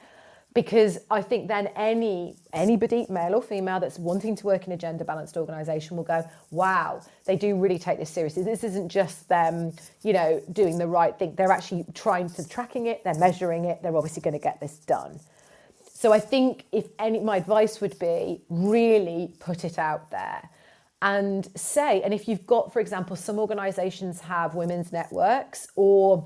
[0.55, 4.77] because I think then any anybody, male or female, that's wanting to work in a
[4.77, 8.43] gender balanced organisation will go, wow, they do really take this seriously.
[8.43, 11.35] This isn't just them, you know, doing the right thing.
[11.37, 13.05] They're actually trying to tracking it.
[13.05, 13.83] They're measuring it.
[13.83, 15.21] They're obviously going to get this done.
[16.01, 20.49] So I think if any, my advice would be really put it out there
[21.03, 26.25] and say, and if you've got, for example, some organisations have women's networks or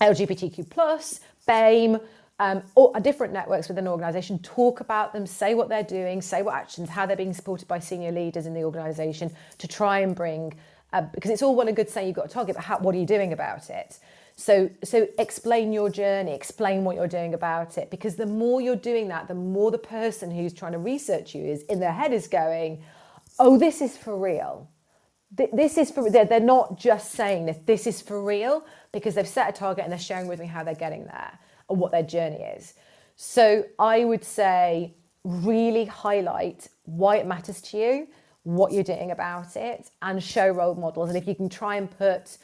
[0.00, 2.00] LGBTQ plus, BAME,
[2.40, 6.42] um, or different networks within an organisation talk about them, say what they're doing, say
[6.42, 10.16] what actions, how they're being supported by senior leaders in the organisation to try and
[10.16, 10.52] bring,
[10.92, 12.92] uh, because it's all well and good saying you've got a target, but how, what
[12.92, 14.00] are you doing about it?
[14.36, 18.76] So, so explain your journey, explain what you're doing about it, because the more you're
[18.76, 22.12] doing that, the more the person who's trying to research you is in their head
[22.12, 22.82] is going,
[23.38, 24.68] "Oh, this is for real.
[25.30, 27.56] This is for." They're, not just saying this.
[27.64, 30.62] This is for real because they've set a target and they're sharing with me how
[30.62, 31.38] they're getting there
[31.70, 32.74] and what their journey is.
[33.16, 34.94] So, I would say
[35.24, 38.08] really highlight why it matters to you,
[38.42, 41.08] what you're doing about it, and show role models.
[41.08, 42.36] And if you can try and put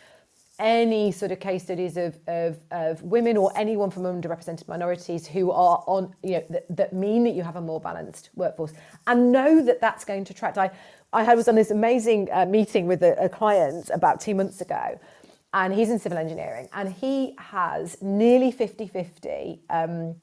[0.63, 5.51] any sort of case studies of, of, of women or anyone from underrepresented minorities who
[5.51, 8.73] are on, you know, that, that mean that you have a more balanced workforce
[9.09, 10.57] and know that that's going to attract.
[10.57, 10.71] I,
[11.13, 14.99] I was on this amazing uh, meeting with a, a client about two months ago
[15.53, 20.15] and he's in civil engineering and he has nearly 50 50 um,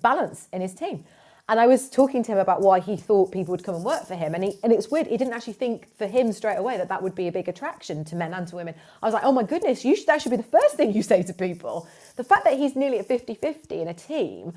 [0.00, 1.04] balance in his team.
[1.48, 4.06] And I was talking to him about why he thought people would come and work
[4.06, 4.34] for him.
[4.34, 7.02] And, he, and it's weird, he didn't actually think for him straight away that that
[7.02, 8.74] would be a big attraction to men and to women.
[9.02, 11.02] I was like, oh my goodness, you should, that should be the first thing you
[11.02, 11.86] say to people.
[12.16, 14.54] The fact that he's nearly at 50 50 in a team,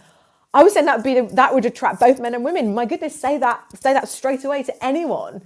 [0.54, 2.74] I was saying that would, be that would attract both men and women.
[2.74, 5.42] My goodness, say that, say that straight away to anyone.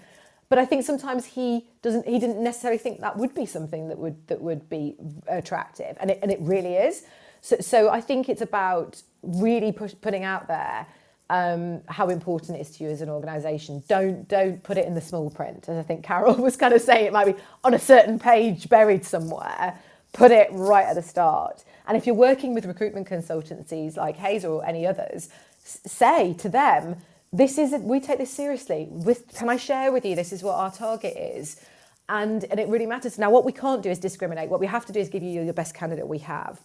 [0.47, 3.97] But I think sometimes he doesn't, he didn't necessarily think that would be something that
[3.97, 4.95] would, that would be
[5.27, 5.97] attractive.
[5.99, 7.03] And it, and it really is.
[7.39, 10.85] So, so I think it's about really push, putting out there
[11.31, 13.81] um, how important it is to you as an organisation.
[13.87, 16.81] Don't don't put it in the small print, as I think Carol was kind of
[16.81, 17.05] saying.
[17.05, 19.79] It might be on a certain page buried somewhere.
[20.11, 21.63] Put it right at the start.
[21.87, 25.29] And if you're working with recruitment consultancies like Hays or any others,
[25.63, 26.97] say to them,
[27.31, 28.89] "This is we take this seriously.
[28.91, 30.15] With, can I share with you?
[30.17, 31.61] This is what our target is."
[32.09, 33.17] And, and it really matters.
[33.17, 34.49] Now, what we can't do is discriminate.
[34.49, 36.59] What we have to do is give you the best candidate we have.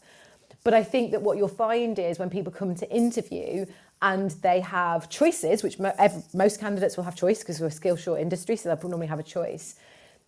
[0.65, 3.67] But I think that what you'll find is when people come to interview
[4.03, 7.71] and they have choices, which mo- every, most candidates will have choice because we're a
[7.71, 9.77] skill short industry, so they'll normally have a choice.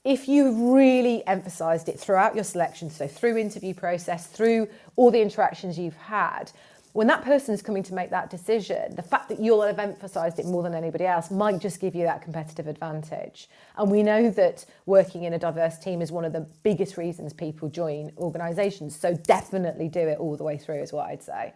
[0.04, 5.20] If you've really emphasised it throughout your selection, so through interview process, through all the
[5.20, 6.50] interactions you've had,
[6.92, 10.38] when that person is coming to make that decision, the fact that you'll have emphasised
[10.38, 13.48] it more than anybody else might just give you that competitive advantage.
[13.76, 17.32] And we know that working in a diverse team is one of the biggest reasons
[17.32, 18.96] people join organisations.
[18.96, 21.52] So definitely do it all the way through, is what I'd say.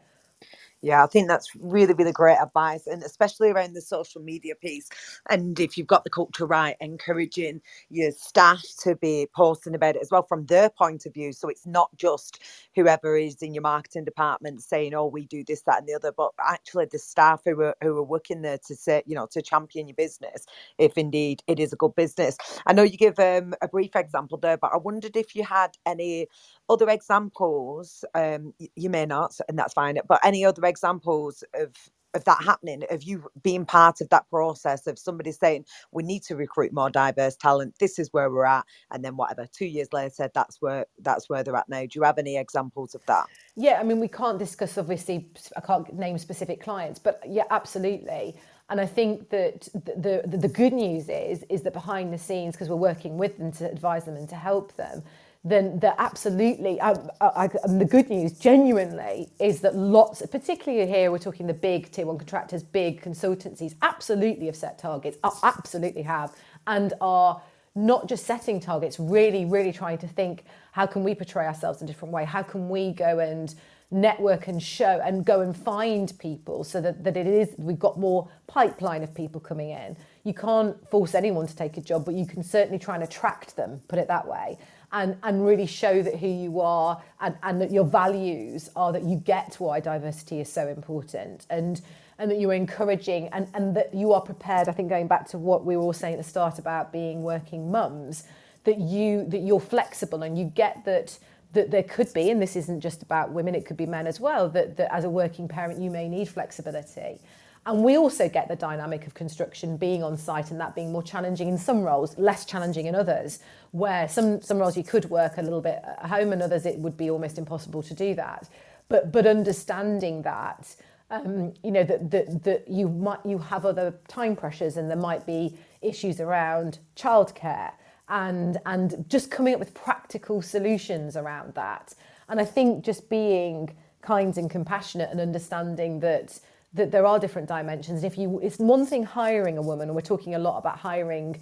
[0.83, 4.89] Yeah, I think that's really, really great advice, and especially around the social media piece.
[5.29, 10.03] And if you've got the culture right, encouraging your staff to be posting about it
[10.03, 11.33] as well from their point of view.
[11.33, 12.41] So it's not just
[12.77, 16.13] whoever is in your marketing department saying, "Oh, we do this, that, and the other,"
[16.17, 19.43] but actually the staff who are who are working there to say, you know, to
[19.43, 20.47] champion your business,
[20.79, 22.37] if indeed it is a good business.
[22.67, 25.77] I know you give um, a brief example there, but I wondered if you had
[25.87, 26.29] any
[26.73, 28.05] other examples.
[28.15, 29.99] Um, you may not, and that's fine.
[30.09, 31.71] But any other examples of
[32.15, 36.23] of that happening, of you being part of that process, of somebody saying, we need
[36.23, 39.89] to recruit more diverse talent, this is where we're at, and then whatever, two years
[39.95, 41.81] later, that's where that's where they're at now.
[41.83, 43.27] Do you have any examples of that?
[43.57, 48.37] Yeah, I mean, we can't discuss obviously, I can't name specific clients, but yeah, absolutely.
[48.71, 52.55] And I think that the, the, the good news is is that behind the scenes,
[52.55, 55.03] because we're working with them to advise them and to help them,
[55.45, 61.19] then that absolutely, I, I, the good news genuinely is that lots, particularly here, we're
[61.19, 66.33] talking the big tier one contractors, big consultancies, absolutely have set targets, absolutely have,
[66.69, 67.43] and are
[67.75, 71.87] not just setting targets, really, really trying to think how can we portray ourselves in
[71.87, 72.25] a different way?
[72.25, 73.53] How can we go and
[73.91, 77.99] network and show and go and find people so that, that it is we've got
[77.99, 79.95] more pipeline of people coming in.
[80.25, 83.55] You can't force anyone to take a job, but you can certainly try and attract
[83.55, 84.57] them, put it that way
[84.93, 89.03] and, and really show that who you are and, and that your values are that
[89.03, 91.81] you get why diversity is so important and
[92.19, 95.39] and that you're encouraging and, and that you are prepared i think going back to
[95.39, 98.25] what we were all saying at the start about being working mums
[98.65, 101.19] that you that you're flexible and you get that
[101.53, 104.21] that there could be and this isn't just about women it could be men as
[104.21, 107.21] well that, that as a working parent you may need flexibility
[107.65, 111.03] and we also get the dynamic of construction being on site and that being more
[111.03, 113.39] challenging in some roles, less challenging in others,
[113.71, 116.79] where some, some roles you could work a little bit at home and others it
[116.79, 118.49] would be almost impossible to do that.
[118.89, 120.75] But, but understanding that,
[121.11, 124.97] um, you know, that, that, that you, might, you have other time pressures and there
[124.97, 127.71] might be issues around childcare
[128.09, 131.95] and, and just coming up with practical solutions around that.
[132.29, 136.41] And I think just being kind and compassionate and understanding that
[136.75, 138.05] that there are different dimensions.
[138.05, 141.41] If you, it's one thing hiring a woman, and we're talking a lot about hiring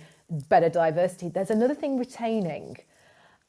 [0.48, 1.28] better diversity.
[1.28, 2.76] There's another thing retaining,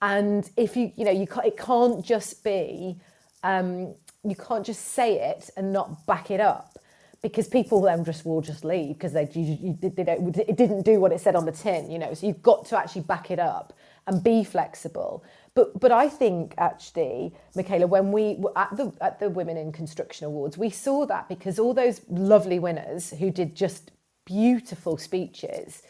[0.01, 2.97] and if you, you know, you can't, it can't just be
[3.43, 6.78] um, you can't just say it and not back it up
[7.22, 10.84] because people then just will just leave because they, you, you, they don't, it didn't
[10.84, 12.14] do what it said on the tin, you know.
[12.14, 13.74] So you've got to actually back it up
[14.08, 15.24] and be flexible.
[15.54, 19.72] But but I think actually, Michaela, when we were at the at the Women in
[19.72, 23.91] Construction Awards, we saw that because all those lovely winners who did just
[24.26, 25.84] beautiful speeches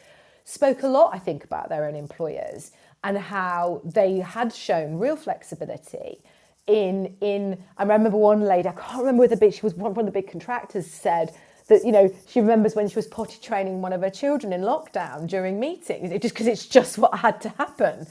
[0.44, 2.72] spoke a lot, I think, about their own employers
[3.04, 6.22] and how they had shown real flexibility
[6.66, 10.12] in in I remember one lady, I can't remember whether she was one, of the
[10.12, 11.34] big contractors said
[11.68, 14.62] that you know she remembers when she was potty training one of her children in
[14.62, 18.06] lockdown during meetings just because it's just what had to happen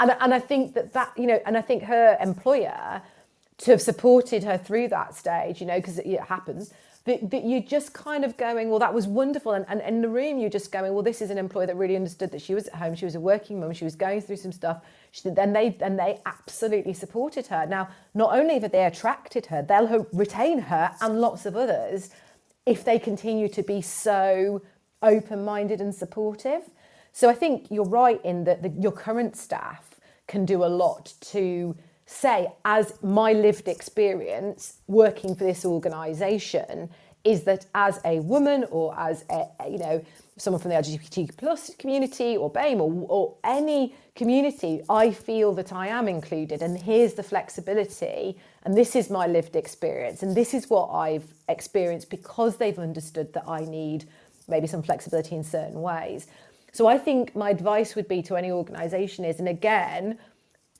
[0.00, 3.02] and, and i think that that you know and i think her employer
[3.58, 6.72] to have supported her through that stage you know because it, it happens
[7.08, 9.52] that, that you're just kind of going well that was wonderful.
[9.52, 11.96] And, and in the room you're just going well this is an employer that really
[11.96, 14.36] understood that she was at home she was a working mum she was going through
[14.36, 14.82] some stuff.
[15.10, 17.66] She, then they and they absolutely supported her.
[17.66, 22.10] Now not only that they attracted her they'll retain her and lots of others
[22.66, 24.62] if they continue to be so
[25.02, 26.62] open minded and supportive.
[27.12, 29.87] So I think you're right in that the, your current staff
[30.28, 31.76] can do a lot to
[32.06, 36.88] say, as my lived experience working for this organisation
[37.24, 40.02] is that as a woman or as a, you know
[40.38, 45.72] someone from the LGBT plus community or BAME or, or any community, I feel that
[45.72, 46.62] I am included.
[46.62, 48.38] And here's the flexibility.
[48.62, 50.22] And this is my lived experience.
[50.22, 54.04] And this is what I've experienced because they've understood that I need
[54.46, 56.28] maybe some flexibility in certain ways.
[56.72, 60.18] So I think my advice would be to any organisation is, and again,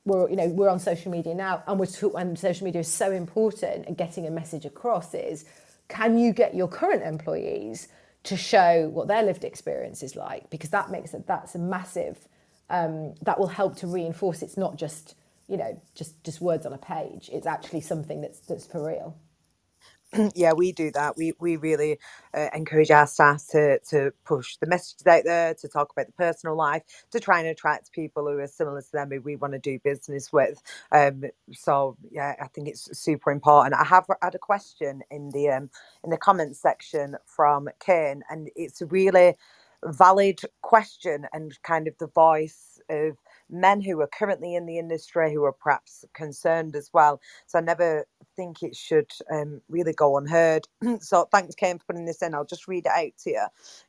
[0.05, 1.87] we're you know we're on social media now, and we're
[2.17, 5.45] and social media is so important, and getting a message across is,
[5.89, 7.89] can you get your current employees
[8.25, 10.51] to show what their lived experience is like?
[10.51, 12.19] Because that makes it that's a massive
[12.71, 15.15] um, that will help to reinforce it's not just
[15.49, 17.31] you know just just words on a page.
[17.33, 19.17] It's actually something that's that's for real
[20.37, 21.17] yeah, we do that.
[21.17, 21.99] We we really
[22.35, 26.13] uh, encourage our staff to to push the messages out there, to talk about the
[26.13, 26.83] personal life,
[27.13, 29.79] to try and attract people who are similar to them who we want to do
[29.85, 30.63] business with.
[30.93, 33.75] Um, so yeah, I think it's super important.
[33.75, 35.71] I have had a question in the um,
[36.05, 39.37] in the comments section from Kane, and it's a really
[39.85, 43.17] valid question and kind of the voice of
[43.51, 47.21] men who are currently in the industry who are perhaps concerned as well.
[47.47, 48.01] So I never
[48.39, 50.67] think it should um, really go unheard.
[51.01, 52.35] so thanks, Kane, for putting this in.
[52.35, 53.47] I'll just read it out to you,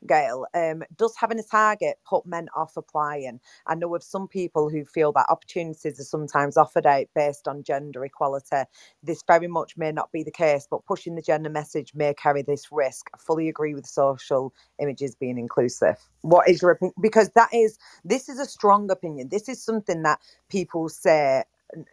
[0.08, 0.48] Gail.
[0.56, 3.42] Um, does having a target put men off applying?
[3.68, 7.64] I know of some people who feel that opportunities are sometimes offered out based on
[7.64, 8.64] gender equality.
[9.04, 12.44] This very much may not be the case, but pushing the gender message may carry
[12.44, 13.10] this risk.
[13.16, 15.98] I fully agree with social images being inclusive.
[16.24, 16.96] What is your opinion?
[17.02, 19.30] Because that is, this is a strong opinion.
[19.32, 20.20] This is something that
[20.50, 21.44] people say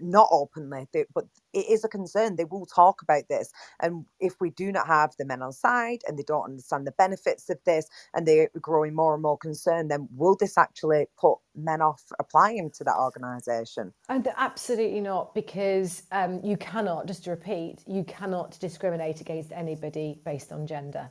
[0.00, 2.36] not openly, but it is a concern.
[2.36, 3.52] They will talk about this.
[3.80, 6.92] And if we do not have the men on side and they don't understand the
[6.92, 11.38] benefits of this and they're growing more and more concerned, then will this actually put
[11.54, 13.92] men off applying to that organisation?
[14.08, 20.20] And absolutely not, because um, you cannot, just to repeat, you cannot discriminate against anybody
[20.24, 21.10] based on gender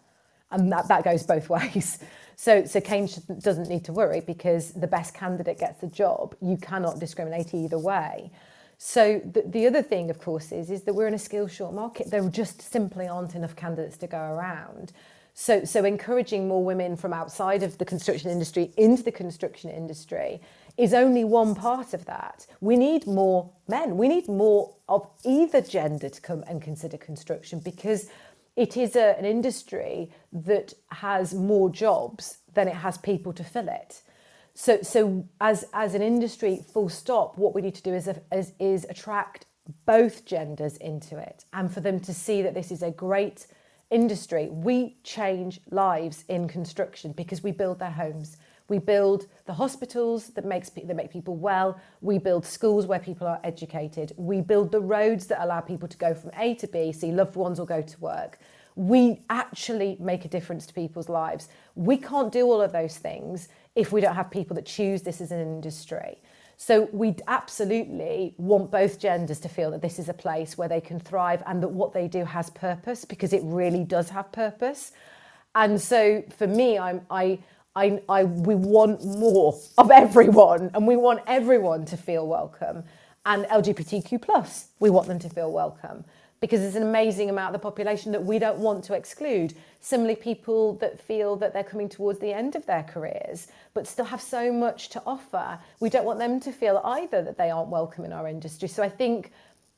[0.51, 1.99] and that, that goes both ways.
[2.36, 3.07] So, so Kane
[3.39, 6.36] doesn't need to worry because the best candidate gets the job.
[6.41, 8.32] You cannot discriminate either way.
[8.78, 11.73] So the, the other thing, of course, is, is that we're in a skill short
[11.73, 12.11] market.
[12.11, 14.91] There just simply aren't enough candidates to go around.
[15.38, 20.39] So, so encouraging more women from outside of the construction industry into the construction industry
[20.78, 22.47] is only one part of that.
[22.61, 23.97] We need more men.
[23.97, 28.09] We need more of either gender to come and consider construction because
[28.55, 33.67] it is a, an industry that has more jobs than it has people to fill
[33.67, 34.01] it.
[34.55, 38.53] So, so as, as an industry, full stop, what we need to do is, is,
[38.57, 39.45] is attract
[39.85, 43.47] both genders into it and for them to see that this is a great
[43.91, 44.47] industry.
[44.49, 48.37] We change lives in construction because we build their homes.
[48.69, 51.79] We build the hospitals that makes that make people well.
[52.01, 54.13] We build schools where people are educated.
[54.15, 57.35] We build the roads that allow people to go from A to B, see loved
[57.35, 58.39] ones or go to work.
[58.75, 61.47] We actually make a difference to people's lives.
[61.75, 65.21] We can't do all of those things if we don't have people that choose this
[65.21, 66.17] as an industry.
[66.57, 70.82] So we absolutely want both genders to feel that this is a place where they
[70.82, 74.93] can thrive and that what they do has purpose because it really does have purpose.
[75.53, 77.39] And so for me, I'm I
[77.76, 82.84] I, I, we want more of everyone and we want everyone to feel welcome.
[83.26, 86.05] And LGBTQ plus, we want them to feel welcome
[86.39, 89.53] because there's an amazing amount of the population that we don't want to exclude.
[89.79, 94.05] Similarly, people that feel that they're coming towards the end of their careers but still
[94.05, 97.69] have so much to offer, we don't want them to feel either that they aren't
[97.69, 98.67] welcome in our industry.
[98.67, 99.31] So I think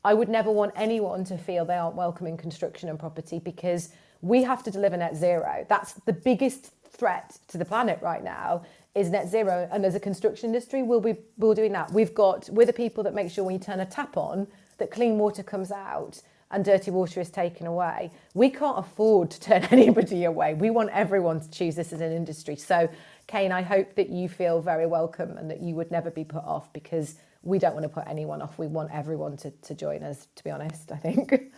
[0.03, 3.89] I would never want anyone to feel they aren't welcome in construction and property because
[4.21, 5.65] we have to deliver net zero.
[5.69, 8.63] That's the biggest threat to the planet right now
[8.95, 9.69] is net zero.
[9.71, 11.91] And as a construction industry, we'll be we're doing that.
[11.91, 14.47] We've got we're the people that make sure when you turn a tap on,
[14.77, 16.21] that clean water comes out
[16.51, 18.11] and dirty water is taken away.
[18.33, 20.53] We can't afford to turn anybody away.
[20.55, 22.55] We want everyone to choose this as an industry.
[22.57, 22.89] So,
[23.27, 26.43] Kane, I hope that you feel very welcome and that you would never be put
[26.45, 28.57] off because we don't want to put anyone off.
[28.59, 31.33] We want everyone to, to join us, to be honest, I think.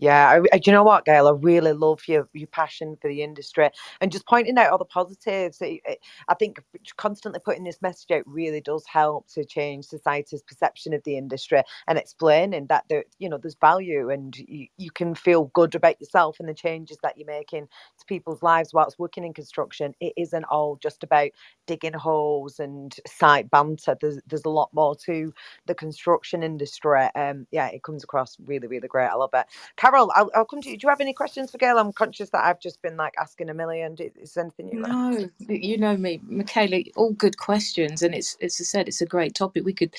[0.00, 1.26] Yeah, I, I, you know what, Gail?
[1.26, 3.68] I really love your your passion for the industry
[4.00, 5.60] and just pointing out all the positives.
[5.60, 6.60] It, it, I think
[6.96, 11.62] constantly putting this message out really does help to change society's perception of the industry
[11.88, 16.00] and explaining that there, you know, there's value and you, you can feel good about
[16.00, 17.66] yourself and the changes that you're making
[17.98, 19.94] to people's lives whilst working in construction.
[20.00, 21.30] It isn't all just about
[21.66, 23.96] digging holes and site banter.
[24.00, 25.32] There's there's a lot more to
[25.66, 27.08] the construction industry.
[27.16, 29.08] Um, yeah, it comes across really really great.
[29.08, 29.46] I love it.
[29.90, 30.78] Carol, I'll, I'll come to you.
[30.78, 31.78] Do you have any questions for Gail?
[31.78, 33.96] I'm conscious that I've just been like asking a million.
[34.00, 36.82] Is there anything you No, you know me, Michaela.
[36.96, 39.64] All good questions, and it's as I said, it's a great topic.
[39.64, 39.94] We could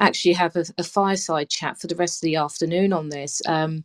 [0.00, 3.42] actually have a, a fireside chat for the rest of the afternoon on this.
[3.46, 3.84] Um,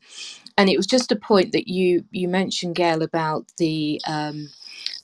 [0.58, 4.50] and it was just a point that you you mentioned, Gail, about the um,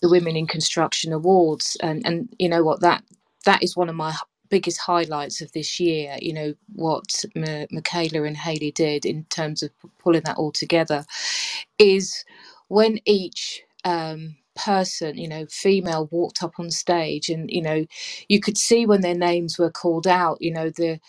[0.01, 3.03] the Women in Construction Awards, and and you know what that
[3.45, 4.13] that is one of my
[4.49, 9.63] biggest highlights of this year, you know, what M- Michaela and Haley did in terms
[9.63, 11.05] of pulling that all together,
[11.79, 12.23] is
[12.69, 17.85] when each um, person, you know, female walked up on stage and, you know,
[18.29, 20.99] you could see when their names were called out, you know, the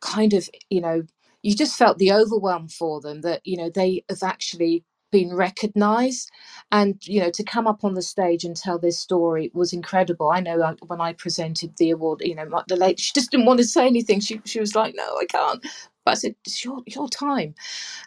[0.00, 1.02] kind of, you know,
[1.42, 6.30] you just felt the overwhelm for them that, you know, they have actually been recognized.
[6.72, 10.30] And you know to come up on the stage and tell this story was incredible.
[10.30, 13.46] I know when i presented the award you know my, the lady she just didn't
[13.46, 14.20] want to say anything.
[14.20, 15.62] She, she was like no i can't.
[16.04, 17.54] But i said it's your, your time.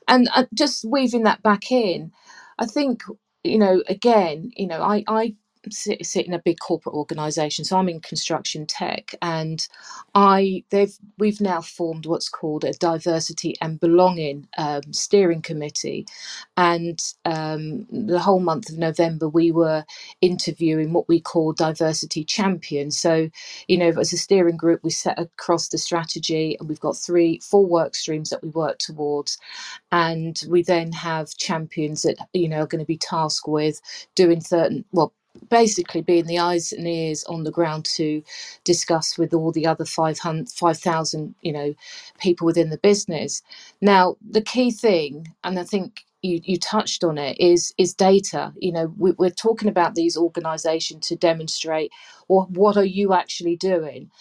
[0.07, 2.11] And uh, just weaving that back in
[2.59, 3.03] i think
[3.43, 5.35] you know again you know i i
[5.71, 7.65] sit, sit in a big corporate organization.
[7.65, 9.67] So i'm in construction tech and
[10.15, 16.05] i they've we've now formed what's called a diversity and belonging um, steering committee.
[16.57, 19.85] And um, the whole month of november we were
[20.21, 22.97] interviewing what we call diversity champions.
[22.97, 23.29] So
[23.67, 27.39] you know as a steering group we set across the strategy and we've got three
[27.39, 29.37] four work streams that we work towards.
[29.91, 33.81] And we then have champions that you know are going to be tasked with
[34.15, 35.13] doing certain well
[35.49, 38.23] basically being the eyes and ears on the ground to
[38.63, 41.75] discuss with all the other 500 5000 you know
[42.19, 43.41] people within the business.
[43.81, 48.53] Now the key thing and i think you, you touched on it is is data.
[48.57, 51.91] You know we, we're talking about these organizations to demonstrate
[52.29, 54.11] or what are you actually doing.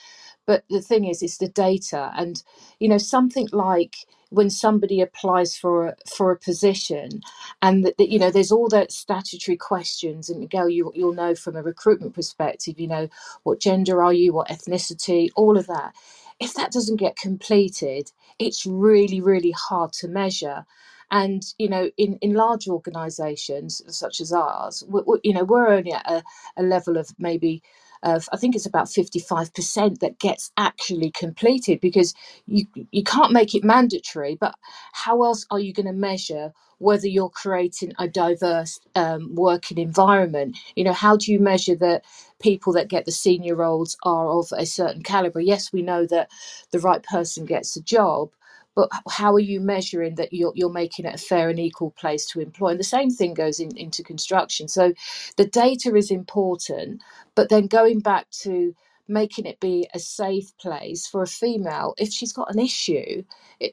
[0.47, 2.13] But the thing is it's the data.
[2.17, 2.43] And
[2.81, 3.97] you know something like
[4.33, 7.23] when somebody applies for a, for a position
[7.63, 11.57] and that, you know there's all that statutory questions and Miguel you, you'll know from
[11.57, 13.09] a recruitment perspective you know
[13.45, 15.95] what gender are you what ethnicity all of that.
[16.41, 20.67] If that doesn't get completed it's really really hard to measure.
[21.13, 25.69] And you know in, in large organizations such as ours we, we, you know we're
[25.69, 26.25] only at a,
[26.59, 27.63] a level of maybe
[28.05, 32.15] of I think it's about 55% that gets actually completed because
[32.47, 34.55] you you can't make it mandatory but
[34.93, 40.57] how else are you going to measure whether you're creating a diverse um, working environment?
[40.77, 42.05] You know how do you measure that
[42.41, 46.31] people that get the senior roles are of a certain caliber yes we know that
[46.73, 48.31] the right person gets the job
[48.77, 52.27] but how are you measuring that you're, you're making it a fair and equal place
[52.29, 52.71] to employ?
[52.71, 54.69] And the same thing goes in, into construction.
[54.69, 54.95] So
[55.37, 57.03] the data is important
[57.37, 58.75] but then going back to
[59.09, 63.23] making it be a safe place for a female if she's got an issue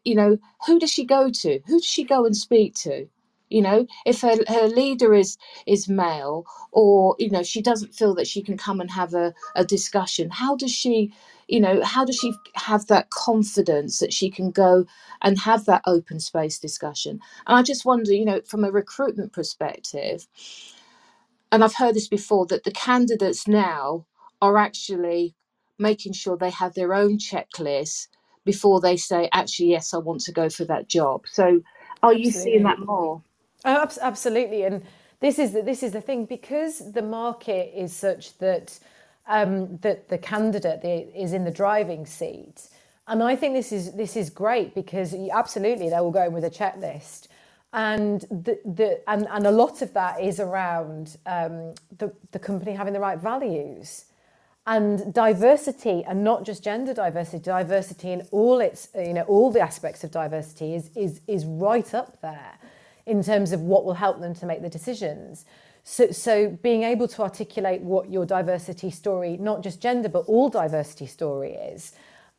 [0.04, 1.60] you know who does she go to?
[1.68, 3.08] Who does she go and speak to?
[3.50, 5.38] You know if her, her leader is
[5.68, 9.34] is male or you know she doesn't feel that she can come and have a,
[9.56, 11.14] a discussion how does she
[11.50, 14.86] you know how does she have that confidence that she can go
[15.22, 17.20] and have that open space discussion?
[17.47, 20.28] And i just wonder you know from a recruitment perspective
[21.52, 24.06] and i've heard this before that the candidates now
[24.41, 25.36] are actually
[25.78, 28.08] making sure they have their own checklist
[28.45, 31.26] before they say actually yes i want to go for that job.
[31.28, 31.62] So
[32.04, 33.22] are you seeing that more?
[33.66, 34.64] Oh, absolutely.
[34.64, 34.84] And
[35.20, 38.80] this is the, this is the thing because the market is such that
[39.30, 42.68] um, that the candidate is in the driving seat.
[43.08, 46.44] And I think this is this is great because absolutely they will go in with
[46.44, 47.28] a checklist,
[47.74, 52.74] and the, the and, and a lot of that is around um, the the company
[52.74, 54.06] having the right values,
[54.68, 59.60] and diversity and not just gender diversity diversity in all its you know all the
[59.60, 62.60] aspects of diversity is is is right up there
[63.08, 65.46] in terms of what will help them to make the decisions
[65.90, 70.48] so so being able to articulate what your diversity story not just gender but all
[70.48, 71.94] diversity story is.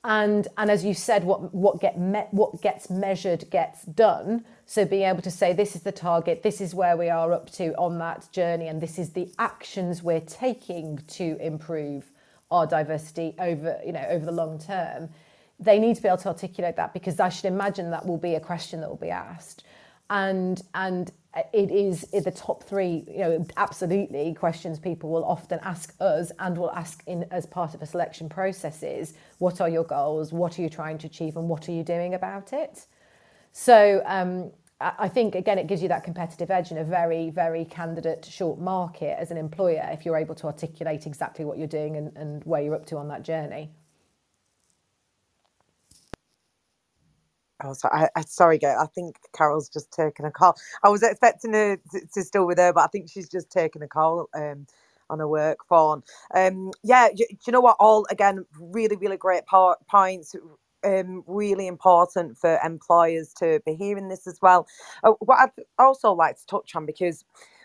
[0.05, 4.45] And and as you said what what get me, what gets measured gets done.
[4.67, 6.45] So being able to say this is the target.
[6.45, 10.01] This is where we are up to on that journey and this is the actions
[10.01, 12.13] we're taking to improve
[12.53, 15.09] our diversity over you know over the long term
[15.59, 18.35] they need to be able to articulate that because i should imagine that will be
[18.35, 19.65] a question that will be asked.
[20.09, 21.11] And and
[21.53, 26.59] it is the top three you know absolutely questions people will often ask us and
[26.59, 30.33] will ask in as part of a selection process is what are your goals?
[30.33, 32.87] What are you trying to achieve and what are you doing about it?
[33.53, 34.51] So um,
[34.81, 38.59] I think again it gives you that competitive edge in a very very candidate short
[38.59, 42.45] market as an employer if you're able to articulate exactly what you're doing and, and
[42.45, 43.71] where you're up to on that journey.
[47.63, 48.79] Oh, sorry, I, I, sorry, Gail.
[48.81, 50.57] I think Carol's just taken a call.
[50.83, 53.83] I was expecting her to, to still with her, but I think she's just taken
[53.83, 54.67] a call um,
[55.11, 56.03] on her work phone.
[56.35, 57.77] Um, yeah, you, you, know what?
[57.79, 60.35] All again, really, really great points.
[60.83, 64.67] Um, really important for employers to be hearing this as well.
[65.05, 67.23] Uh, what I'd also like to touch on because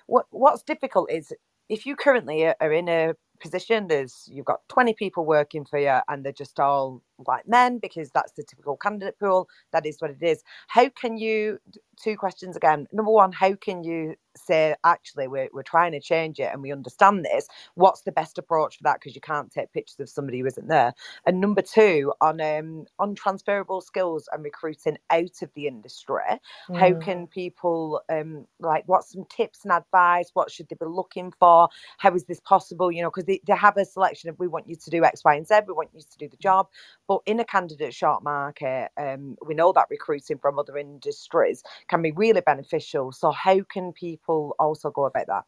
[0.08, 1.32] what what's difficult is
[1.70, 6.00] if you currently are in a position there's you've got 20 people working for you
[6.10, 9.50] and they're just all white men because that's the typical candidate pool.
[9.74, 10.44] That is what it is.
[10.68, 11.60] How can you
[12.02, 12.88] two questions again.
[12.94, 16.72] Number one how can you say actually we're, we're trying to change it and we
[16.72, 17.48] understand this.
[17.76, 19.00] What's the best approach for that?
[19.00, 20.94] Because you can't take pictures of somebody who isn't there.
[21.26, 26.22] And number two on um on transferable skills and recruiting out of the industry
[26.70, 26.80] mm.
[26.80, 30.32] how can people um like what's some tips and advice?
[30.34, 31.70] What should they be looking for?
[31.98, 32.92] How is this possible?
[32.92, 35.24] You know because they, they have a selection of we want you to do x
[35.24, 35.56] y and z.
[35.68, 36.68] We want you to do the job
[37.08, 42.02] but in a candidate short market um we know that recruiting from other industries can
[42.02, 45.44] be really beneficial so how can people also go about that?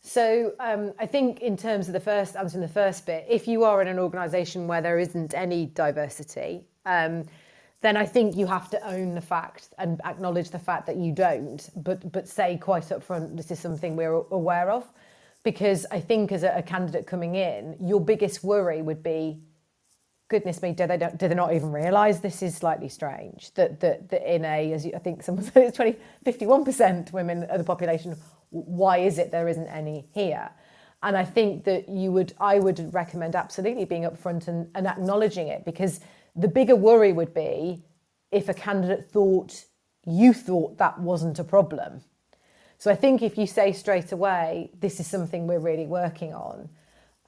[0.00, 3.64] So um, I think in terms of the first answering the first bit, if you
[3.64, 7.24] are in an organisation where there isn't any diversity, um,
[7.80, 11.12] then I think you have to own the fact and acknowledge the fact that you
[11.12, 14.84] don't, but but say quite upfront, this is something we're aware of,
[15.42, 19.40] because I think as a, a candidate coming in, your biggest worry would be
[20.28, 23.52] goodness me, do they do they not even realise this is slightly strange?
[23.54, 27.44] That that, that in a, as you, I think someone said, it's 20, 51% women
[27.44, 28.16] of the population.
[28.50, 30.50] Why is it there isn't any here?
[31.02, 35.48] And I think that you would, I would recommend absolutely being upfront and, and acknowledging
[35.48, 36.00] it because
[36.34, 37.84] the bigger worry would be
[38.32, 39.64] if a candidate thought
[40.06, 42.00] you thought that wasn't a problem.
[42.78, 46.68] So I think if you say straight away, this is something we're really working on,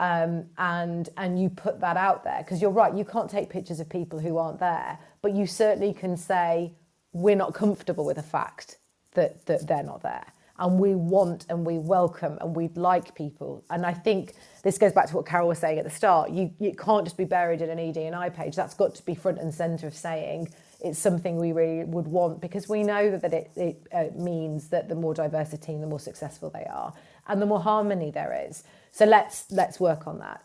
[0.01, 3.81] um, and and you put that out there because you're right you can't take pictures
[3.81, 6.73] of people who aren't there but you certainly can say
[7.13, 8.79] we're not comfortable with the fact
[9.15, 10.27] that that they're not there.
[10.61, 13.65] And we want and we welcome and we'd like people.
[13.71, 16.53] And i think this goes back to what carol was saying at the start you,
[16.59, 18.57] you can't just be buried in an edi page.
[18.57, 20.49] That's got to be front and center of saying
[20.81, 24.89] it's something we really would want because we know that, it, it uh, means that
[24.89, 26.93] the more diversity and the more successful they are
[27.27, 28.63] and the more harmony there is
[28.93, 30.43] so let's let's work on that.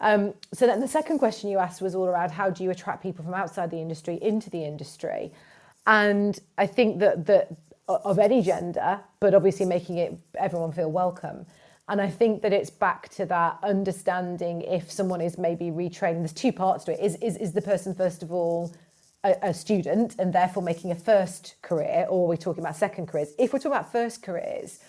[0.00, 3.02] Um, so then the second question you asked was all around how do you attract
[3.02, 5.32] people from outside the industry into the industry,
[5.86, 7.56] and I think that that
[7.88, 11.46] of any gender, but obviously making it everyone feel welcome.
[11.90, 16.18] And I think that it's back to that understanding if someone is maybe retraining.
[16.18, 17.00] There's two parts to it.
[17.00, 18.72] Is is, is the person first of all
[19.24, 23.06] a, a student and therefore making a first career, or are we talking about second
[23.06, 23.32] careers?
[23.38, 24.80] If we're talking about first careers,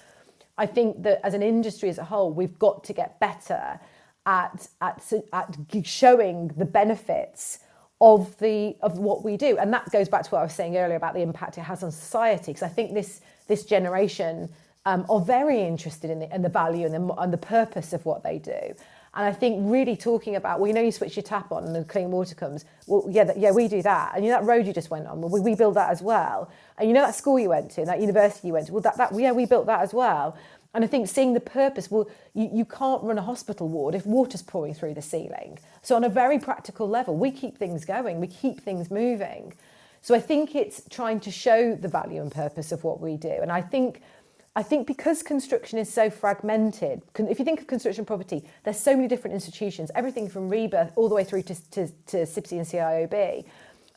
[0.59, 3.79] I think that as an industry as a whole, we've got to get better
[4.25, 7.59] at, at, at showing the benefits
[8.01, 9.57] of the of what we do.
[9.57, 11.83] And that goes back to what I was saying earlier about the impact it has
[11.83, 14.49] on society because I think this this generation
[14.85, 18.05] um, are very interested in the, in the value and the, and the purpose of
[18.05, 18.73] what they do
[19.13, 21.75] and I think really talking about, well, you know, you switch your tap on and
[21.75, 22.63] the clean water comes.
[22.85, 24.13] Well, yeah, that, yeah, we do that.
[24.15, 26.01] And you know that road you just went on, well, we, we build that as
[26.01, 26.51] well.
[26.77, 28.97] And you know that school you went to, that university you went to, well, that,
[28.97, 30.37] that yeah, we built that as well.
[30.73, 34.05] And I think seeing the purpose, well, you, you can't run a hospital ward if
[34.05, 35.57] water's pouring through the ceiling.
[35.81, 39.53] So on a very practical level, we keep things going, we keep things moving.
[40.01, 43.31] So I think it's trying to show the value and purpose of what we do.
[43.41, 44.01] And I think
[44.59, 48.93] I think because construction is so fragmented, if you think of construction property, there's so
[48.93, 53.45] many different institutions, everything from RIBA all the way through to, to, to and CIOB.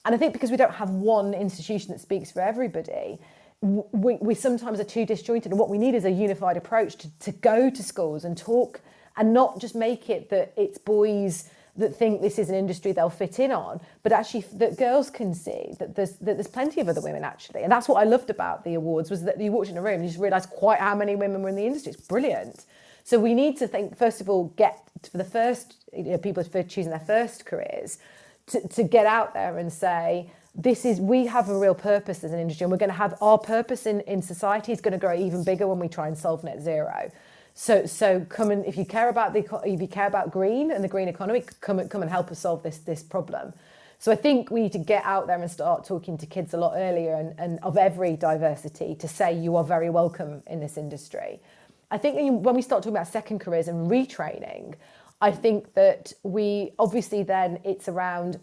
[0.04, 3.18] And I think because we don't have one institution that speaks for everybody,
[3.60, 5.50] we, we sometimes are too disjointed.
[5.50, 8.82] And what we need is a unified approach to, to go to schools and talk
[9.16, 13.09] and not just make it that it's boys that think this is an industry they'll
[13.09, 16.89] fit in on, but actually that girls can see that there's that there's plenty of
[16.89, 19.70] other women actually, and that's what I loved about the awards was that you walked
[19.70, 21.93] in a room and you just realised quite how many women were in the industry.
[21.93, 22.66] It's brilliant.
[23.05, 26.45] So we need to think first of all get for the first you know, people
[26.45, 27.99] for choosing their first careers
[28.47, 32.33] to, to get out there and say this is we have a real purpose as
[32.33, 34.99] an industry and we're going to have our purpose in, in society is going to
[34.99, 37.11] grow even bigger when we try and solve net zero
[37.55, 40.82] so, so come and if you care about the if you care about green and
[40.82, 43.53] the green economy, come and come and help us solve this this problem.
[43.98, 46.57] So I think we need to get out there and start talking to kids a
[46.57, 50.76] lot earlier and, and of every diversity to say you are very welcome in this
[50.76, 51.40] industry.
[51.88, 54.74] I think when we start talking about second careers and retraining,
[55.20, 58.40] I think that we obviously then it's around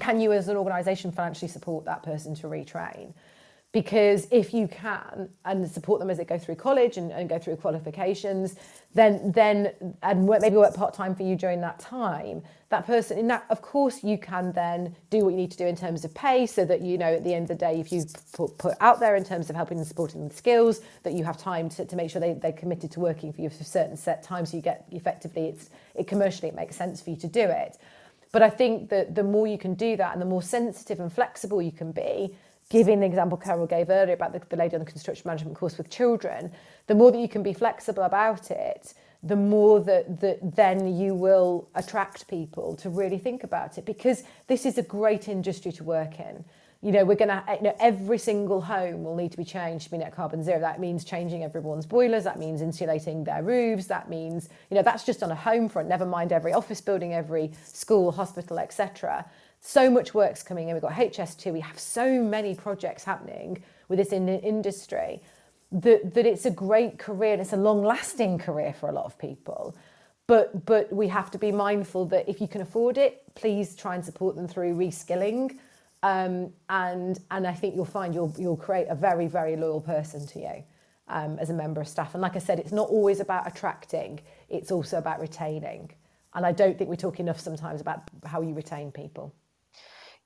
[0.00, 3.12] can you as an organisation financially support that person to retrain?
[3.72, 7.38] Because if you can and support them as they go through college and, and go
[7.38, 8.56] through qualifications
[8.94, 9.70] then then
[10.02, 14.02] and maybe work part-time for you during that time that person in that of course
[14.02, 16.80] you can then do what you need to do in terms of pay so that
[16.80, 18.02] you know at the end of the day if you
[18.32, 21.36] put, put out there in terms of helping and supporting with skills that you have
[21.36, 24.22] time to, to make sure they, they're committed to working for you for certain set
[24.22, 27.42] times so you get effectively it's it commercially it makes sense for you to do
[27.42, 27.76] it.
[28.32, 31.12] But i think that the more you can do that and the more sensitive and
[31.12, 32.34] flexible you can be
[32.68, 35.78] giving the example Carol gave earlier about the, the lady on the construction management course
[35.78, 36.52] with children,
[36.86, 41.14] the more that you can be flexible about it, the more that, that then you
[41.14, 45.82] will attract people to really think about it because this is a great industry to
[45.82, 46.44] work in.
[46.80, 49.86] You know, we're going to, you know, every single home will need to be changed
[49.86, 50.60] to be net carbon zero.
[50.60, 52.22] That means changing everyone's boilers.
[52.22, 53.86] That means insulating their roofs.
[53.86, 57.14] That means, you know, that's just on a home front, never mind every office building,
[57.14, 59.24] every school, hospital, etc
[59.60, 60.74] so much work's coming in.
[60.74, 61.52] We've got HS2.
[61.52, 65.20] We have so many projects happening with this in the industry
[65.72, 69.04] that, that it's a great career and it's a long lasting career for a lot
[69.04, 69.76] of people.
[70.26, 73.94] But, but we have to be mindful that if you can afford it, please try
[73.94, 75.58] and support them through reskilling.
[76.02, 80.26] Um, and, and I think you'll find you'll, you'll create a very, very loyal person
[80.28, 80.64] to you
[81.08, 82.14] um, as a member of staff.
[82.14, 85.90] And like I said, it's not always about attracting, it's also about retaining.
[86.34, 89.34] And I don't think we talk enough sometimes about how you retain people.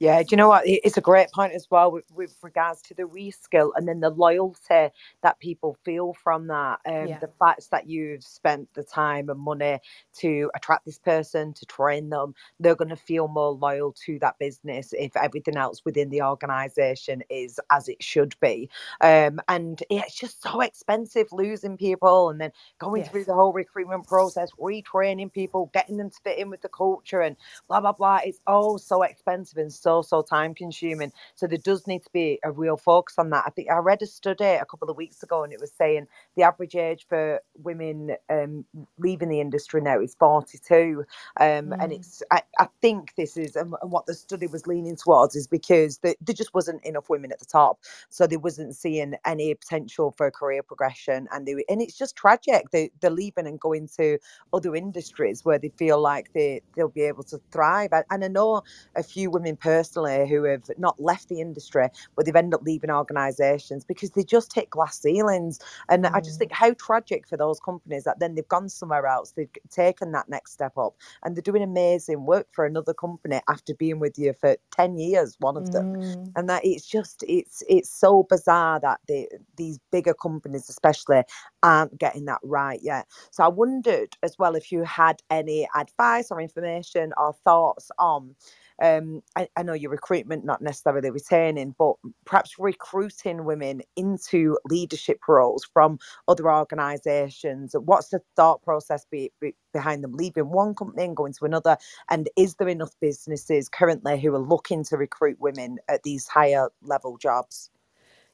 [0.02, 0.64] Yeah, do you know what?
[0.66, 4.10] It's a great point as well with, with regards to the reskill and then the
[4.10, 4.88] loyalty
[5.22, 6.80] that people feel from that.
[6.84, 7.18] Um, yeah.
[7.20, 9.78] The fact that you've spent the time and money
[10.14, 14.40] to attract this person, to train them, they're going to feel more loyal to that
[14.40, 18.68] business if everything else within the organisation is as it should be.
[19.02, 22.50] Um, and it's just so expensive losing people and then
[22.80, 23.10] going yes.
[23.12, 27.20] through the whole recruitment process, retraining people, getting them to fit in with the culture
[27.20, 27.36] and
[27.68, 28.18] blah, blah, blah.
[28.24, 31.12] It's all so expensive and so so time consuming.
[31.34, 33.44] So there does need to be a real focus on that.
[33.46, 36.06] I think I read a study a couple of weeks ago and it was saying
[36.36, 38.64] the average age for women um,
[38.98, 41.04] leaving the industry now is 42.
[41.38, 41.76] Um, mm.
[41.82, 45.46] And it's, I, I, think this is, and, what the study was leaning towards is
[45.46, 47.80] because the, there just wasn't enough women at the top.
[48.08, 51.28] So they wasn't seeing any potential for career progression.
[51.32, 52.70] And they, and it's just tragic.
[52.70, 54.18] They, they're leaving and going to
[54.52, 57.90] other industries where they feel like they, they'll be able to thrive.
[58.10, 58.62] And I know
[58.96, 62.62] a few women personally personally who have not left the industry, but they've ended up
[62.62, 65.58] leaving organisations because they just hit glass ceilings.
[65.88, 66.14] And mm.
[66.14, 66.40] I just mm.
[66.40, 70.28] think how tragic for those companies that then they've gone somewhere else, they've taken that
[70.28, 74.32] next step up, and they're doing amazing work for another company after being with you
[74.32, 75.96] for ten years, one of them.
[75.96, 76.32] Mm.
[76.36, 81.22] And that it's just it's it's so bizarre that the these bigger companies, especially,
[81.62, 83.06] aren't getting that right yet.
[83.30, 88.34] So I wondered as well if you had any advice or information or thoughts on
[88.80, 91.94] um, I, I, know your recruitment, not necessarily retaining, but
[92.24, 95.98] perhaps recruiting women into leadership roles from
[96.28, 97.74] other organisations.
[97.78, 101.76] What's the thought process be, be behind them leaving one company and going to another?
[102.10, 106.68] And is there enough businesses currently who are looking to recruit women at these higher
[106.82, 107.70] level jobs?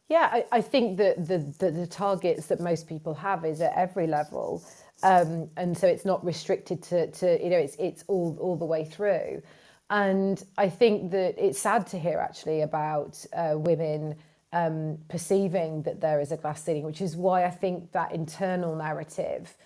[0.09, 3.75] Yeah, I, I think that the, the, the targets that most people have is at
[3.77, 4.65] every level.
[5.03, 8.65] Um, and so it's not restricted to, to you know it's it's all all the
[8.65, 9.43] way through.
[9.91, 14.17] And I think that it's sad to hear actually about uh, women
[14.53, 18.75] um, perceiving that there is a glass ceiling, which is why I think that internal
[18.77, 19.57] narrative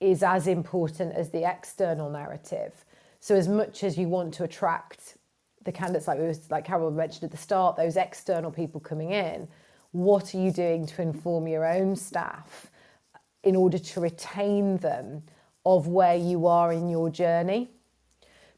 [0.00, 2.84] is as important as the external narrative.
[3.20, 5.16] So as much as you want to attract
[5.64, 9.46] the candidates, like was, like Carol mentioned at the start, those external people coming in,
[9.92, 12.70] what are you doing to inform your own staff
[13.44, 15.22] in order to retain them
[15.64, 17.70] of where you are in your journey?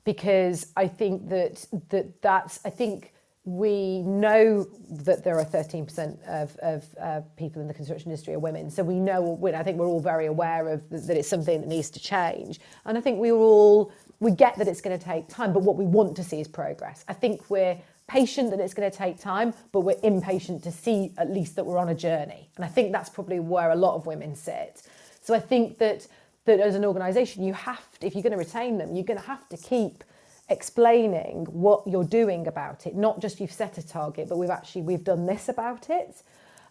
[0.04, 3.14] Because I think that that that's I think
[3.46, 8.38] we know that there are 13% of, of uh, people in the construction industry are
[8.38, 8.70] women.
[8.70, 11.90] So we know, I think we're all very aware of that it's something that needs
[11.90, 12.58] to change.
[12.86, 15.76] And I think we're all, we get that it's going to take time, but what
[15.76, 17.04] we want to see is progress.
[17.06, 21.12] I think we're patient that it's going to take time, but we're impatient to see
[21.18, 22.48] at least that we're on a journey.
[22.56, 24.82] And I think that's probably where a lot of women sit.
[25.20, 26.06] So I think that,
[26.44, 29.20] that as an organisation, you have to, if you're going to retain them, you're going
[29.20, 30.04] to have to keep
[30.48, 32.94] explaining what you're doing about it.
[32.94, 36.22] Not just you've set a target but we've actually we've done this about it.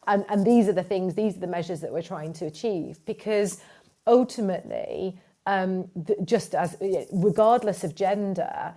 [0.05, 3.03] And and these are the things these are the measures that we're trying to achieve
[3.05, 3.61] because
[4.05, 5.89] ultimately um,
[6.23, 6.77] just as
[7.11, 8.75] regardless of gender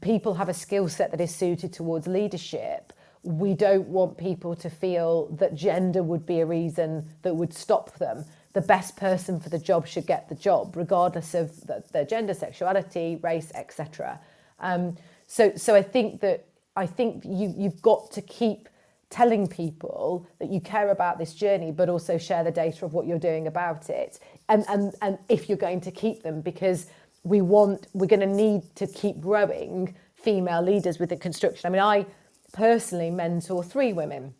[0.00, 2.92] people have a skill set that is suited towards leadership.
[3.22, 7.96] We don't want people to feel that gender would be a reason that would stop
[7.98, 8.24] them
[8.54, 12.34] the best person for the job should get the job regardless of the, their gender
[12.34, 14.18] sexuality race etc
[14.60, 14.96] um,
[15.26, 16.46] so, so I think that
[16.76, 18.68] I think you you've got to keep
[19.10, 23.06] telling people that you care about this journey, but also share the data of what
[23.06, 24.18] you're doing about it,
[24.48, 26.86] and and and if you're going to keep them, because
[27.24, 31.66] we want we're going to need to keep growing female leaders within construction.
[31.66, 32.06] I mean, I
[32.52, 34.34] personally mentor three women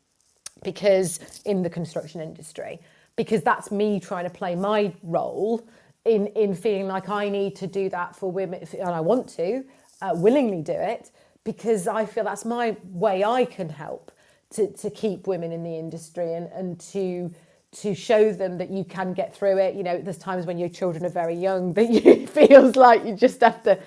[0.65, 2.81] because in the construction industry
[3.19, 5.69] because that's me trying to play my role
[6.07, 9.65] in in feeling like I need to do that for women and I want to
[10.03, 11.13] uh, willingly do it
[11.45, 14.13] because I feel that's my way I can help
[14.53, 17.33] to, to keep women in the industry and, and to
[17.73, 19.77] to show them that you can get through it.
[19.77, 23.15] You know, there's times when your children are very young that you feels like you
[23.17, 23.79] just have to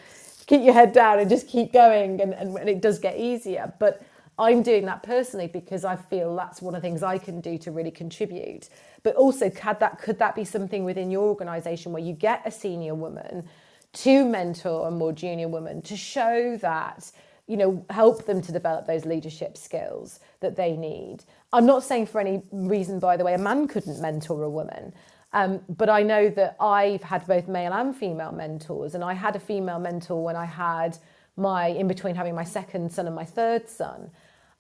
[0.47, 3.73] keep your head down and just keep going and, and, and it does get easier.
[3.79, 4.03] But
[4.41, 7.59] I'm doing that personally because I feel that's one of the things I can do
[7.59, 8.69] to really contribute.
[9.03, 12.49] But also, could that could that be something within your organisation where you get a
[12.49, 13.47] senior woman
[13.93, 17.11] to mentor a more junior woman to show that
[17.45, 21.19] you know help them to develop those leadership skills that they need?
[21.53, 24.93] I'm not saying for any reason by the way a man couldn't mentor a woman.
[25.33, 29.37] Um, but i know that i've had both male and female mentors and i had
[29.37, 30.97] a female mentor when i had
[31.37, 34.11] my in between having my second son and my third son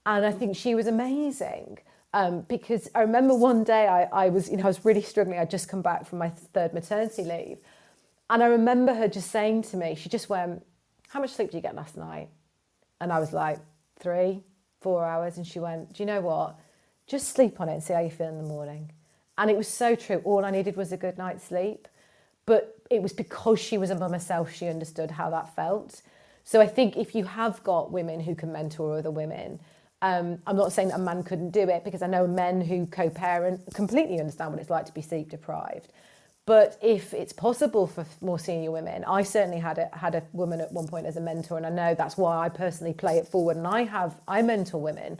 [0.05, 1.77] and i think she was amazing
[2.13, 5.39] um, because i remember one day I, I was you know i was really struggling
[5.39, 7.57] i'd just come back from my third maternity leave
[8.31, 10.65] and I remember her just saying to me, she just went,
[11.09, 12.29] How much sleep did you get last night?
[13.01, 13.59] And I was like,
[13.99, 14.41] Three,
[14.79, 15.35] four hours.
[15.35, 16.57] And she went, Do you know what?
[17.07, 18.89] Just sleep on it and see how you feel in the morning.
[19.37, 20.21] And it was so true.
[20.23, 21.89] All I needed was a good night's sleep.
[22.45, 26.01] But it was because she was a mum herself, she understood how that felt.
[26.45, 29.59] So I think if you have got women who can mentor other women,
[30.01, 32.87] um, I'm not saying that a man couldn't do it because I know men who
[32.87, 35.89] co parent completely understand what it's like to be sleep deprived.
[36.45, 40.59] But if it's possible for more senior women, I certainly had a, had a woman
[40.59, 43.27] at one point as a mentor, and I know that's why I personally play it
[43.27, 43.57] forward.
[43.57, 45.19] And I have I mentor women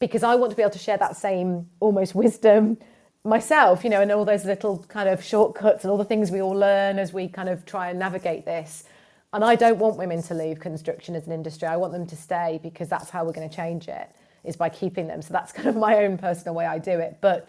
[0.00, 2.78] because I want to be able to share that same almost wisdom
[3.24, 6.42] myself, you know, and all those little kind of shortcuts and all the things we
[6.42, 8.84] all learn as we kind of try and navigate this.
[9.32, 11.68] And I don't want women to leave construction as an industry.
[11.68, 14.08] I want them to stay because that's how we're going to change it
[14.44, 15.22] is by keeping them.
[15.22, 17.18] So that's kind of my own personal way I do it.
[17.20, 17.48] But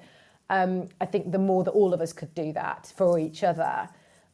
[0.49, 3.87] um, I think the more that all of us could do that for each other,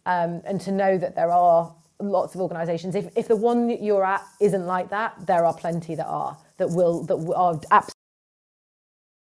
[0.05, 2.95] um, and to know that there are lots of organisations.
[2.95, 6.37] If, if the one that you're at isn't like that, there are plenty that are
[6.57, 7.59] that will that are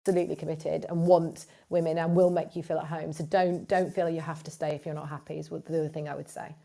[0.07, 3.13] absolutely committed and want women and will make you feel at home.
[3.13, 5.39] So don't don't feel you have to stay if you're not happy.
[5.39, 6.55] Is the other thing I would say.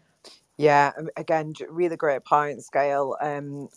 [0.61, 3.68] Yeah, again, really great point, Gail, um,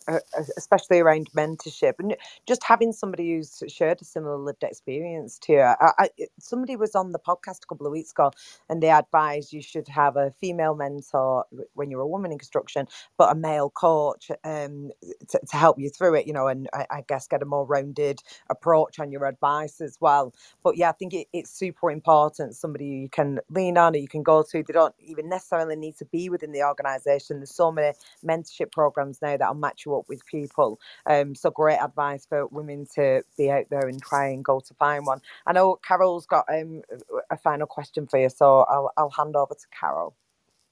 [0.57, 2.15] especially around mentorship and
[2.47, 5.61] just having somebody who's shared a similar lived experience to you.
[5.61, 6.09] I, I,
[6.39, 8.31] somebody was on the podcast a couple of weeks ago
[8.69, 12.87] and they advised you should have a female mentor when you're a woman in construction,
[13.17, 14.91] but a male coach um,
[15.29, 17.65] to, to help you through it, you know, and I, I, guess get a more
[17.65, 18.19] rounded
[18.51, 20.33] approach on your advice as well.
[20.63, 24.07] But yeah, I think it, it's super important somebody you can lean on or you
[24.07, 24.63] can go to.
[24.63, 27.39] They don't even necessarily need to be within the organisation.
[27.39, 27.93] There's so many
[28.25, 30.79] mentorship programs now that'll match you up with people.
[31.07, 34.75] Um, so great advice for women to be out there and try and go to
[34.75, 35.21] find one.
[35.47, 36.83] I know Carol's got um,
[37.31, 40.15] a final question for you, so I'll I'll hand over to Carol.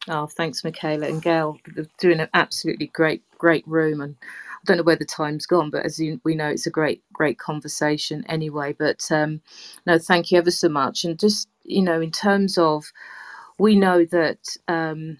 [0.07, 1.57] Oh, thanks, Michaela and Gail.
[1.75, 5.71] They're doing an absolutely great, great room, and I don't know where the time's gone,
[5.71, 8.75] but as you, we know, it's a great, great conversation anyway.
[8.77, 9.41] But um,
[9.87, 11.05] no, thank you ever so much.
[11.05, 12.85] And just you know, in terms of,
[13.59, 15.19] we know that um,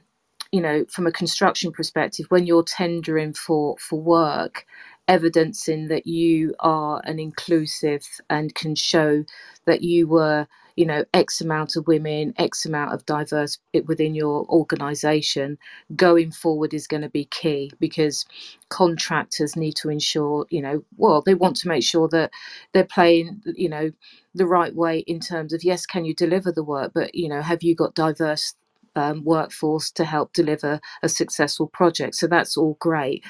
[0.52, 4.66] you know, from a construction perspective, when you're tendering for for work,
[5.08, 9.24] evidencing that you are an inclusive and can show
[9.66, 14.46] that you were you know x amount of women x amount of diverse within your
[14.50, 15.58] organization
[15.96, 18.26] going forward is going to be key because
[18.70, 22.30] contractors need to ensure you know well they want to make sure that
[22.72, 23.92] they're playing you know
[24.36, 26.92] the right way in terms of yes can you deliver the work?
[26.94, 28.54] But you know have you got diverse
[29.00, 32.16] um, workforce to help deliver a successful project.
[32.16, 33.24] So that's all great.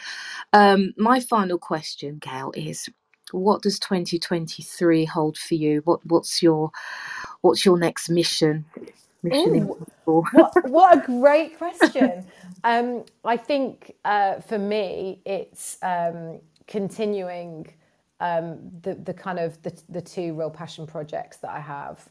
[0.54, 2.90] Um, my final question gail is
[3.32, 5.82] what does 2023 hold for you?
[5.86, 6.72] What what's your
[7.42, 8.66] what's your next mission?
[9.24, 9.70] Mission
[10.08, 12.26] Ooh, what, what a great question.
[12.64, 17.68] Um, i think uh, for me it's um, continuing
[18.20, 22.10] um, the, the kind of the, the two real passion projects that i have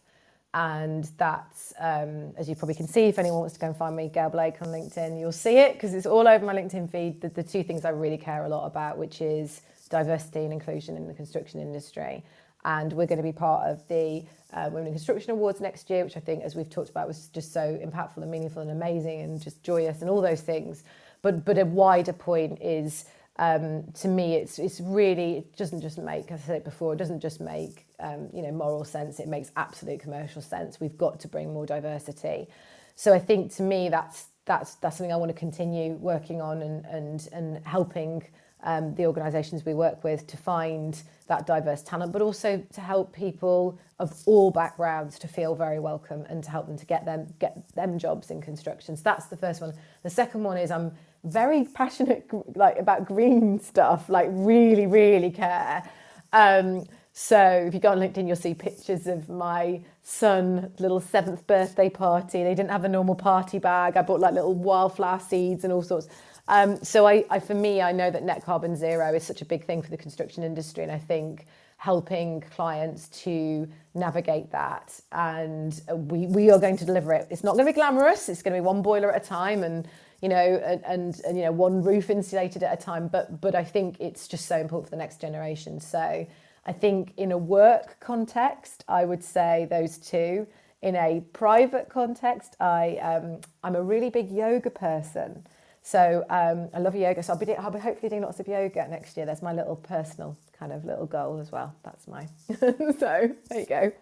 [0.55, 3.94] and that's um, as you probably can see if anyone wants to go and find
[3.94, 7.20] me gail blake on linkedin you'll see it because it's all over my linkedin feed
[7.20, 10.96] the, the two things i really care a lot about which is diversity and inclusion
[10.96, 12.24] in the construction industry.
[12.64, 16.05] And we're going to be part of the uh, Women in Construction Awards next year,
[16.05, 19.20] which I think, as we've talked about, was just so impactful and meaningful and amazing
[19.22, 20.84] and just joyous and all those things.
[21.22, 23.07] But but a wider point is,
[23.39, 26.97] um, to me, it's it's really it doesn't just make, as I said before, it
[26.97, 29.20] doesn't just make um, you know moral sense.
[29.20, 30.80] It makes absolute commercial sense.
[30.80, 32.49] We've got to bring more diversity.
[32.97, 36.62] So I think to me, that's that's that's something I want to continue working on
[36.62, 38.24] and and and helping
[38.64, 43.14] um, the organisations we work with to find that diverse talent, but also to help
[43.14, 47.32] people of all backgrounds to feel very welcome and to help them to get them
[47.39, 48.97] get them jobs in construction.
[48.97, 49.74] So that's the first one.
[50.03, 50.93] The second one is I'm
[51.24, 55.88] very passionate like about green stuff, like really really care.
[56.32, 61.46] Um, so if you go on LinkedIn, you'll see pictures of my son little seventh
[61.48, 62.44] birthday party.
[62.44, 63.96] They didn't have a normal party bag.
[63.96, 66.08] I bought like little wildflower seeds and all sorts.
[66.46, 69.44] Um, so I, I, for me, I know that net carbon zero is such a
[69.44, 71.46] big thing for the construction industry, and I think
[71.78, 77.54] helping clients to navigate that and we, we are going to deliver it it's not
[77.54, 79.86] going to be glamorous it's going to be one boiler at a time and
[80.20, 83.54] you know and, and, and you know one roof insulated at a time but but
[83.54, 86.26] i think it's just so important for the next generation so
[86.66, 90.46] i think in a work context i would say those two
[90.82, 95.46] in a private context i um, i'm a really big yoga person
[95.80, 97.22] so um, I love yoga.
[97.22, 99.24] So I'll be, I'll be hopefully doing lots of yoga next year.
[99.24, 101.74] That's my little personal kind of little goal as well.
[101.82, 102.26] That's my.
[102.98, 103.92] so there you go.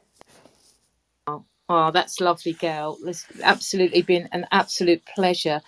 [1.29, 2.97] Oh, oh, that's lovely, Gail.
[3.07, 5.61] It's absolutely been an absolute pleasure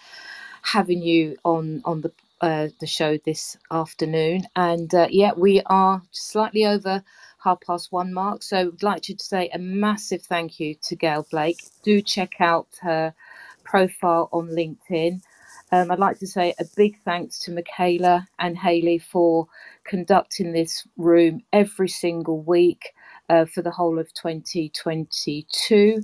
[0.73, 2.13] having you on on the
[2.43, 4.45] uh, the show this afternoon.
[4.57, 7.03] And uh, yeah, we are slightly over
[7.45, 8.43] half past one mark.
[8.43, 11.61] So I'd like to say a massive thank you to Gail Blake.
[11.85, 13.15] Do check out her
[13.65, 15.23] profile on LinkedIn.
[15.73, 19.49] Um, I'd like to say a big thanks to Michaela and Haley for
[19.85, 22.93] conducting this room every single week
[23.29, 26.03] uh, for the whole of 2022.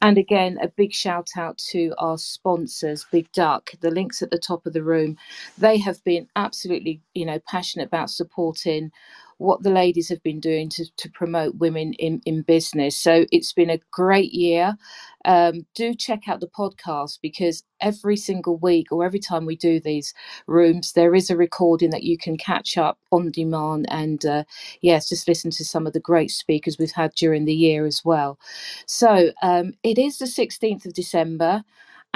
[0.00, 3.68] And again, a big shout out to our sponsors, Big Dug.
[3.80, 5.16] The links at the top of the room.
[5.58, 8.92] They have been absolutely, you know, passionate about supporting
[9.38, 12.96] what the ladies have been doing to, to promote women in, in business.
[12.96, 14.76] So it's been a great year.
[15.24, 19.80] Um, do check out the podcast because every single week or every time we do
[19.80, 20.14] these
[20.46, 23.86] rooms, there is a recording that you can catch up on demand.
[23.90, 24.44] And uh,
[24.80, 28.04] yes, just listen to some of the great speakers we've had during the year as
[28.04, 28.38] well.
[28.86, 31.64] So um, it is the 16th of December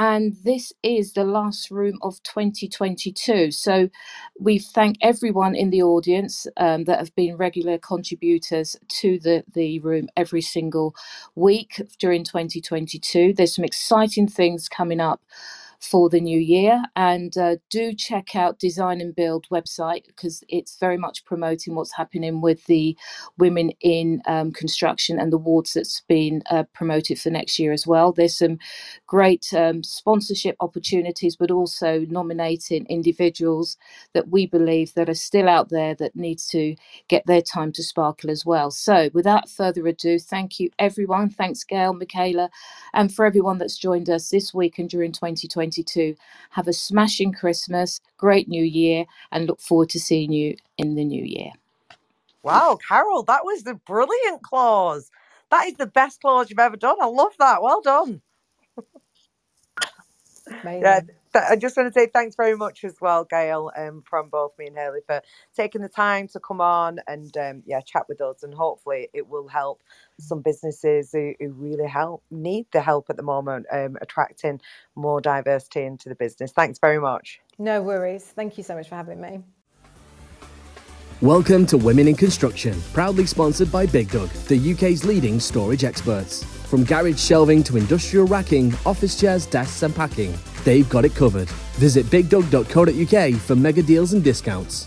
[0.00, 3.52] and this is the last room of 2022.
[3.52, 3.90] So
[4.40, 9.80] we thank everyone in the audience um, that have been regular contributors to the, the
[9.80, 10.96] room every single
[11.36, 13.34] week during 2022.
[13.36, 15.22] There's some exciting things coming up
[15.80, 16.82] for the new year.
[16.96, 21.94] And uh, do check out Design and Build website because it's very much promoting what's
[21.96, 22.96] happening with the
[23.38, 27.86] women in um, construction and the awards that's been uh, promoted for next year as
[27.86, 28.12] well.
[28.12, 28.58] There's some
[29.06, 33.78] great um, sponsorship opportunities, but also nominating individuals
[34.14, 36.76] that we believe that are still out there that need to
[37.08, 38.70] get their time to sparkle as well.
[38.72, 41.30] So without further ado, thank you everyone.
[41.30, 42.50] Thanks Gail, Michaela,
[42.94, 45.69] and for everyone that's joined us this week and during 2020.
[45.70, 46.16] 2022.
[46.50, 51.04] Have a smashing Christmas, great new year, and look forward to seeing you in the
[51.04, 51.52] new year.
[52.42, 55.10] Wow, Carol, that was the brilliant clause.
[55.50, 56.96] That is the best clause you've ever done.
[57.00, 57.62] I love that.
[57.62, 58.22] Well done.
[60.64, 60.82] Amazing.
[60.82, 61.00] Yeah,
[61.34, 64.66] I just want to say thanks very much as well, Gail, um, from both me
[64.66, 65.22] and Haley for
[65.54, 68.42] taking the time to come on and um, yeah, chat with us.
[68.42, 69.82] And hopefully, it will help
[70.18, 74.60] some businesses who, who really help need the help at the moment, um, attracting
[74.96, 76.52] more diversity into the business.
[76.52, 77.40] Thanks very much.
[77.58, 78.24] No worries.
[78.24, 79.40] Thank you so much for having me.
[81.20, 86.59] Welcome to Women in Construction, proudly sponsored by Big Dug, the UK's leading storage experts.
[86.70, 91.50] From garage shelving to industrial racking, office chairs, desks, and packing, they've got it covered.
[91.80, 94.86] Visit bigdug.co.uk for mega deals and discounts.